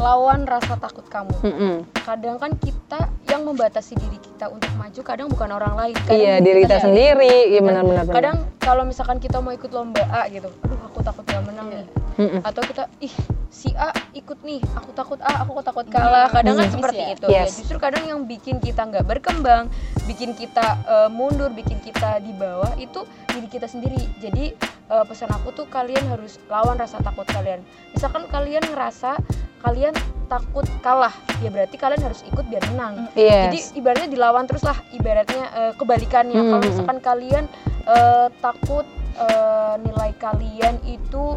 lawan 0.00 0.48
rasa 0.48 0.80
takut 0.80 1.04
kamu. 1.06 1.36
Mm-mm. 1.44 1.74
Kadang 1.92 2.40
kan 2.40 2.56
kita 2.56 3.04
yang 3.28 3.44
membatasi 3.44 3.92
diri 3.94 4.16
kita 4.16 4.48
untuk 4.48 4.72
maju, 4.74 5.00
kadang 5.04 5.28
bukan 5.28 5.48
orang 5.52 5.76
lain. 5.76 5.94
Kadang 6.00 6.16
Iya 6.16 6.34
diri 6.40 6.64
kita 6.64 6.80
sendiri. 6.80 7.52
Iya 7.52 7.60
benar-benar. 7.60 8.08
benar. 8.08 8.16
Kadang 8.16 8.36
kalau 8.58 8.82
misalkan 8.82 9.20
kita 9.20 9.38
mau 9.38 9.52
ikut 9.52 9.68
lomba 9.68 10.00
A 10.08 10.24
gitu, 10.26 10.48
aduh 10.48 10.80
aku 10.82 11.04
takut 11.04 11.22
gak 11.22 11.44
menang 11.44 11.68
nih. 11.68 11.86
Mm-mm. 12.16 12.40
Atau 12.40 12.64
kita 12.64 12.88
ih 12.98 13.12
si 13.52 13.70
A 13.76 13.92
ikut 14.12 14.40
nih, 14.40 14.64
aku 14.72 14.90
takut 14.90 15.20
A, 15.20 15.44
aku 15.44 15.60
takut 15.60 15.84
kalah. 15.86 16.32
Kadang 16.32 16.56
kan 16.56 16.66
Hmm. 16.66 16.74
seperti 16.74 17.02
Yes. 17.02 17.12
itu. 17.14 17.26
Ya, 17.28 17.42
Yes. 17.44 17.50
justru 17.60 17.76
kadang 17.76 18.04
yang 18.04 18.20
bikin 18.24 18.56
kita 18.58 18.82
nggak 18.82 19.04
berkembang, 19.04 19.68
bikin 20.08 20.32
kita 20.32 20.80
eh, 20.82 21.08
mundur, 21.12 21.52
bikin 21.52 21.76
kita 21.78 22.18
di 22.18 22.32
bawah 22.32 22.72
itu 22.74 23.04
diri 23.28 23.46
kita 23.46 23.68
sendiri. 23.68 24.00
Jadi 24.18 24.56
eh, 24.90 25.04
pesan 25.06 25.30
aku 25.30 25.54
tuh 25.54 25.66
kalian 25.68 26.02
harus 26.08 26.40
lawan 26.48 26.74
rasa 26.74 26.98
takut 26.98 27.22
kalian. 27.28 27.60
Misalkan 27.92 28.26
kalian 28.26 28.64
ngerasa 28.66 29.20
kalian 29.60 29.94
takut 30.30 30.64
kalah, 30.80 31.12
ya 31.42 31.50
berarti 31.50 31.76
kalian 31.76 32.00
harus 32.00 32.22
ikut 32.24 32.46
biar 32.46 32.62
menang. 32.72 33.10
Yes. 33.18 33.50
Jadi 33.50 33.58
ibaratnya 33.82 34.08
dilawan 34.08 34.44
terus 34.46 34.62
lah, 34.62 34.78
ibaratnya 34.94 35.44
eh, 35.52 35.72
kebalikannya. 35.76 36.38
Hmm, 36.38 36.50
Kalau 36.54 36.62
hmm, 36.62 36.70
misalkan 36.70 36.98
kalian 37.02 37.44
eh, 37.84 38.26
takut 38.40 38.86
eh, 39.18 39.74
nilai 39.82 40.10
kalian 40.16 40.80
itu 40.86 41.36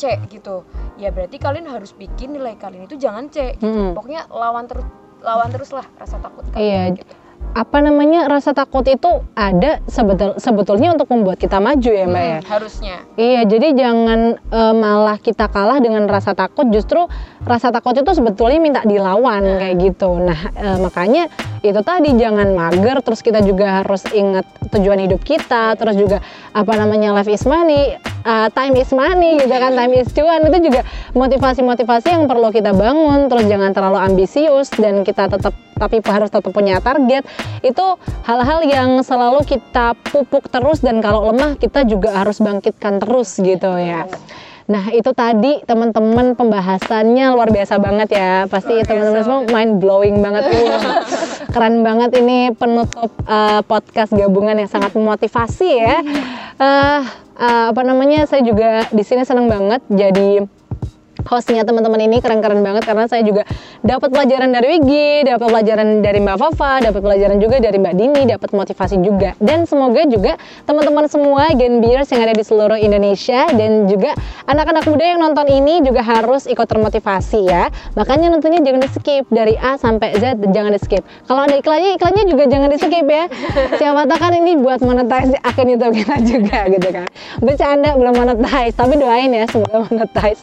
C 0.00 0.16
gitu, 0.32 0.64
ya 0.96 1.12
berarti 1.12 1.36
kalian 1.36 1.68
harus 1.68 1.92
bikin 1.92 2.32
nilai 2.32 2.56
kalian 2.56 2.88
itu 2.88 2.96
jangan 2.96 3.28
C. 3.28 3.52
Gitu. 3.60 3.68
Mm-mm. 3.68 3.92
Pokoknya 3.92 4.24
lawan 4.32 4.64
terus, 4.64 4.88
lawan 5.20 5.52
terus 5.52 5.70
lah 5.76 5.84
rasa 6.00 6.16
takut 6.16 6.40
Iya. 6.56 6.88
kalian. 6.90 6.90
gitu. 6.96 7.12
Apa 7.50 7.82
namanya 7.82 8.30
rasa 8.30 8.54
takut 8.54 8.86
itu 8.86 9.26
ada 9.34 9.82
sebetul 9.90 10.38
sebetulnya 10.38 10.94
untuk 10.94 11.10
membuat 11.10 11.34
kita 11.34 11.58
maju 11.58 11.90
ya 11.90 12.06
Mbak 12.06 12.24
ya. 12.24 12.38
Hmm, 12.38 12.46
harusnya. 12.46 12.96
Iya, 13.18 13.40
jadi 13.42 13.68
jangan 13.74 14.20
eh, 14.38 14.74
malah 14.78 15.18
kita 15.18 15.50
kalah 15.50 15.82
dengan 15.82 16.06
rasa 16.06 16.38
takut. 16.38 16.70
Justru 16.70 17.10
rasa 17.42 17.74
takut 17.74 17.98
itu 17.98 18.06
sebetulnya 18.14 18.62
minta 18.62 18.80
dilawan 18.86 19.42
kayak 19.58 19.82
gitu. 19.82 20.22
Nah, 20.22 20.40
eh, 20.54 20.78
makanya 20.78 21.26
itu 21.66 21.80
tadi 21.82 22.14
jangan 22.14 22.54
mager. 22.54 23.02
Terus 23.02 23.18
kita 23.18 23.42
juga 23.42 23.82
harus 23.82 24.06
ingat 24.14 24.46
tujuan 24.70 25.02
hidup 25.02 25.18
kita. 25.26 25.74
Terus 25.74 25.98
juga 25.98 26.22
apa 26.54 26.72
namanya 26.78 27.10
life 27.18 27.34
is 27.34 27.42
money, 27.50 27.98
eh, 28.30 28.48
time 28.54 28.78
is 28.78 28.94
money 28.94 29.42
gitu 29.42 29.50
kan, 29.50 29.74
time 29.74 29.98
is 29.98 30.06
cuan. 30.14 30.46
Itu 30.46 30.70
juga 30.70 30.86
motivasi-motivasi 31.18 32.14
yang 32.14 32.30
perlu 32.30 32.54
kita 32.54 32.70
bangun. 32.70 33.26
Terus 33.26 33.50
jangan 33.50 33.74
terlalu 33.74 33.98
ambisius 33.98 34.70
dan 34.78 35.02
kita 35.02 35.26
tetap 35.26 35.50
tapi 35.80 36.04
harus 36.04 36.28
tetap 36.28 36.52
punya 36.52 36.76
target. 36.84 37.24
Itu 37.64 37.96
hal-hal 38.28 38.60
yang 38.68 39.00
selalu 39.00 39.48
kita 39.48 39.96
pupuk 40.12 40.52
terus 40.52 40.84
dan 40.84 41.00
kalau 41.00 41.32
lemah 41.32 41.56
kita 41.56 41.88
juga 41.88 42.12
harus 42.12 42.36
bangkitkan 42.44 43.00
terus 43.00 43.40
gitu 43.40 43.72
ya. 43.80 44.04
Nah 44.70 44.86
itu 44.94 45.10
tadi 45.10 45.58
teman-teman 45.66 46.38
pembahasannya 46.38 47.34
luar 47.34 47.50
biasa 47.50 47.82
banget 47.82 48.14
ya. 48.14 48.46
Pasti 48.46 48.78
teman-teman 48.86 49.22
semua 49.26 49.42
mind 49.50 49.82
blowing 49.82 50.22
banget. 50.22 50.46
Wah, 50.54 51.02
Keren 51.50 51.82
banget 51.82 52.14
ini 52.22 52.54
penutup 52.54 53.10
eh, 53.26 53.60
podcast 53.66 54.14
gabungan 54.14 54.54
yang 54.54 54.70
sangat 54.70 54.94
memotivasi 54.94 55.70
ya. 55.82 55.98
Eh, 56.60 57.00
eh, 57.42 57.64
apa 57.74 57.82
namanya? 57.82 58.30
Saya 58.30 58.46
juga 58.46 58.86
di 58.94 59.02
sini 59.02 59.26
senang 59.26 59.50
banget 59.50 59.82
jadi 59.90 60.46
hostnya 61.26 61.62
teman-teman 61.66 62.00
ini 62.04 62.22
keren-keren 62.22 62.60
banget 62.64 62.86
karena 62.86 63.04
saya 63.10 63.22
juga 63.24 63.42
dapat 63.80 64.12
pelajaran 64.12 64.52
dari 64.52 64.66
Wigi, 64.76 65.24
dapat 65.24 65.46
pelajaran 65.48 65.88
dari 66.04 66.18
Mbak 66.20 66.36
Fafa, 66.36 66.72
dapat 66.84 67.00
pelajaran 67.00 67.36
juga 67.40 67.56
dari 67.58 67.76
Mbak 67.80 67.94
Dini, 67.96 68.22
dapat 68.28 68.50
motivasi 68.52 68.96
juga. 69.00 69.34
Dan 69.40 69.64
semoga 69.64 70.04
juga 70.06 70.36
teman-teman 70.68 71.08
semua 71.08 71.48
Gen 71.56 71.80
Beers 71.80 72.12
yang 72.12 72.22
ada 72.28 72.34
di 72.36 72.44
seluruh 72.44 72.78
Indonesia 72.78 73.48
dan 73.56 73.88
juga 73.88 74.12
anak-anak 74.46 74.84
muda 74.86 75.04
yang 75.04 75.20
nonton 75.20 75.46
ini 75.48 75.80
juga 75.80 76.04
harus 76.04 76.44
ikut 76.46 76.66
termotivasi 76.68 77.40
ya. 77.48 77.72
Makanya 77.96 78.30
nontonnya 78.30 78.60
jangan 78.60 78.80
di 78.84 78.90
skip 78.92 79.24
dari 79.32 79.56
A 79.56 79.80
sampai 79.80 80.16
Z 80.20 80.38
jangan 80.52 80.76
di 80.76 80.80
skip. 80.80 81.02
Kalau 81.24 81.46
ada 81.46 81.56
iklannya, 81.56 81.96
iklannya 81.96 82.24
juga 82.28 82.44
jangan 82.46 82.68
di 82.68 82.78
skip 82.78 83.06
ya. 83.08 83.24
Siapa 83.80 84.06
tahu 84.06 84.18
kan 84.20 84.32
ini 84.36 84.60
buat 84.60 84.84
monetize 84.84 85.34
akun 85.40 85.72
YouTube 85.72 85.96
kita 85.96 86.16
juga 86.22 86.58
gitu 86.68 86.88
kan. 86.92 87.06
Bercanda 87.40 87.96
belum 87.96 88.14
monetize, 88.14 88.74
tapi 88.76 89.00
doain 89.00 89.32
ya 89.32 89.46
semoga 89.48 89.88
monetize. 89.88 90.42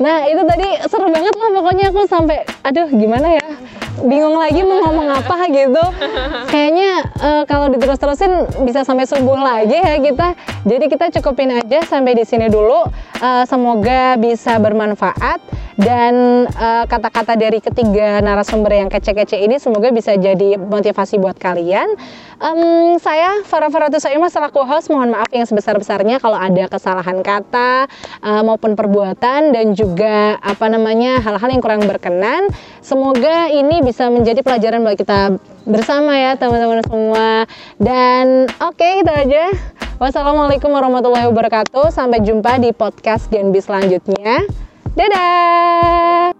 Nah 0.00 0.24
itu 0.24 0.42
tadi 0.48 0.68
seru 0.88 1.12
banget 1.12 1.34
lah 1.36 1.50
pokoknya 1.60 1.86
aku 1.92 2.08
sampai 2.08 2.48
aduh 2.64 2.88
gimana 2.88 3.36
ya? 3.36 3.46
Bingung 4.00 4.40
lagi 4.40 4.64
mau 4.64 4.80
ngomong 4.80 5.12
apa 5.12 5.44
gitu. 5.52 5.84
Kayaknya 6.48 7.04
eh, 7.20 7.42
kalau 7.44 7.68
diterus-terusin 7.68 8.64
bisa 8.64 8.80
sampai 8.80 9.04
subuh 9.04 9.36
lagi 9.36 9.76
ya 9.76 10.00
kita. 10.00 10.32
Jadi 10.64 10.84
kita 10.88 11.12
cukupin 11.20 11.52
aja 11.52 11.84
sampai 11.84 12.16
di 12.16 12.24
sini 12.24 12.48
dulu 12.48 12.88
Eh, 13.20 13.44
semoga 13.44 14.16
bisa 14.16 14.56
bermanfaat. 14.56 15.44
Dan 15.76 16.44
eh, 16.48 16.84
kata-kata 16.88 17.36
dari 17.36 17.60
ketiga 17.60 18.20
narasumber 18.24 18.72
yang 18.72 18.88
kece-kece 18.88 19.36
ini 19.36 19.60
semoga 19.60 19.92
bisa 19.92 20.16
jadi 20.16 20.56
motivasi 20.56 21.20
buat 21.20 21.36
kalian. 21.36 21.88
Em, 22.40 22.96
saya 22.96 23.44
Farah 23.44 23.68
Faratu 23.68 24.00
Saimah 24.00 24.32
selaku 24.32 24.64
host. 24.64 24.88
Mohon 24.88 25.20
maaf 25.20 25.28
yang 25.36 25.44
sebesar-besarnya 25.44 26.16
kalau 26.16 26.40
ada 26.40 26.64
kesalahan 26.72 27.20
kata 27.20 27.92
eh, 28.24 28.42
maupun 28.44 28.72
perbuatan 28.72 29.52
dan 29.52 29.76
juga 29.76 30.40
apa 30.40 30.72
namanya 30.72 31.20
hal-hal 31.20 31.48
yang 31.52 31.60
kurang 31.60 31.84
berkenan. 31.84 32.48
Semoga 32.80 33.52
ini 33.52 33.84
bisa 33.84 34.08
menjadi 34.08 34.40
pelajaran 34.40 34.80
bagi 34.80 35.04
kita 35.04 35.36
bersama 35.68 36.16
ya 36.16 36.36
teman-teman 36.36 36.80
semua. 36.86 37.44
Dan 37.76 38.48
oke 38.60 38.88
itu 39.04 39.12
aja. 39.12 39.52
Wassalamualaikum 40.00 40.72
warahmatullahi 40.72 41.28
wabarakatuh. 41.28 41.92
Sampai 41.92 42.24
jumpa 42.24 42.56
di 42.56 42.72
podcast 42.72 43.28
Genbi 43.28 43.60
selanjutnya. 43.60 44.48
Dadah 44.96 46.39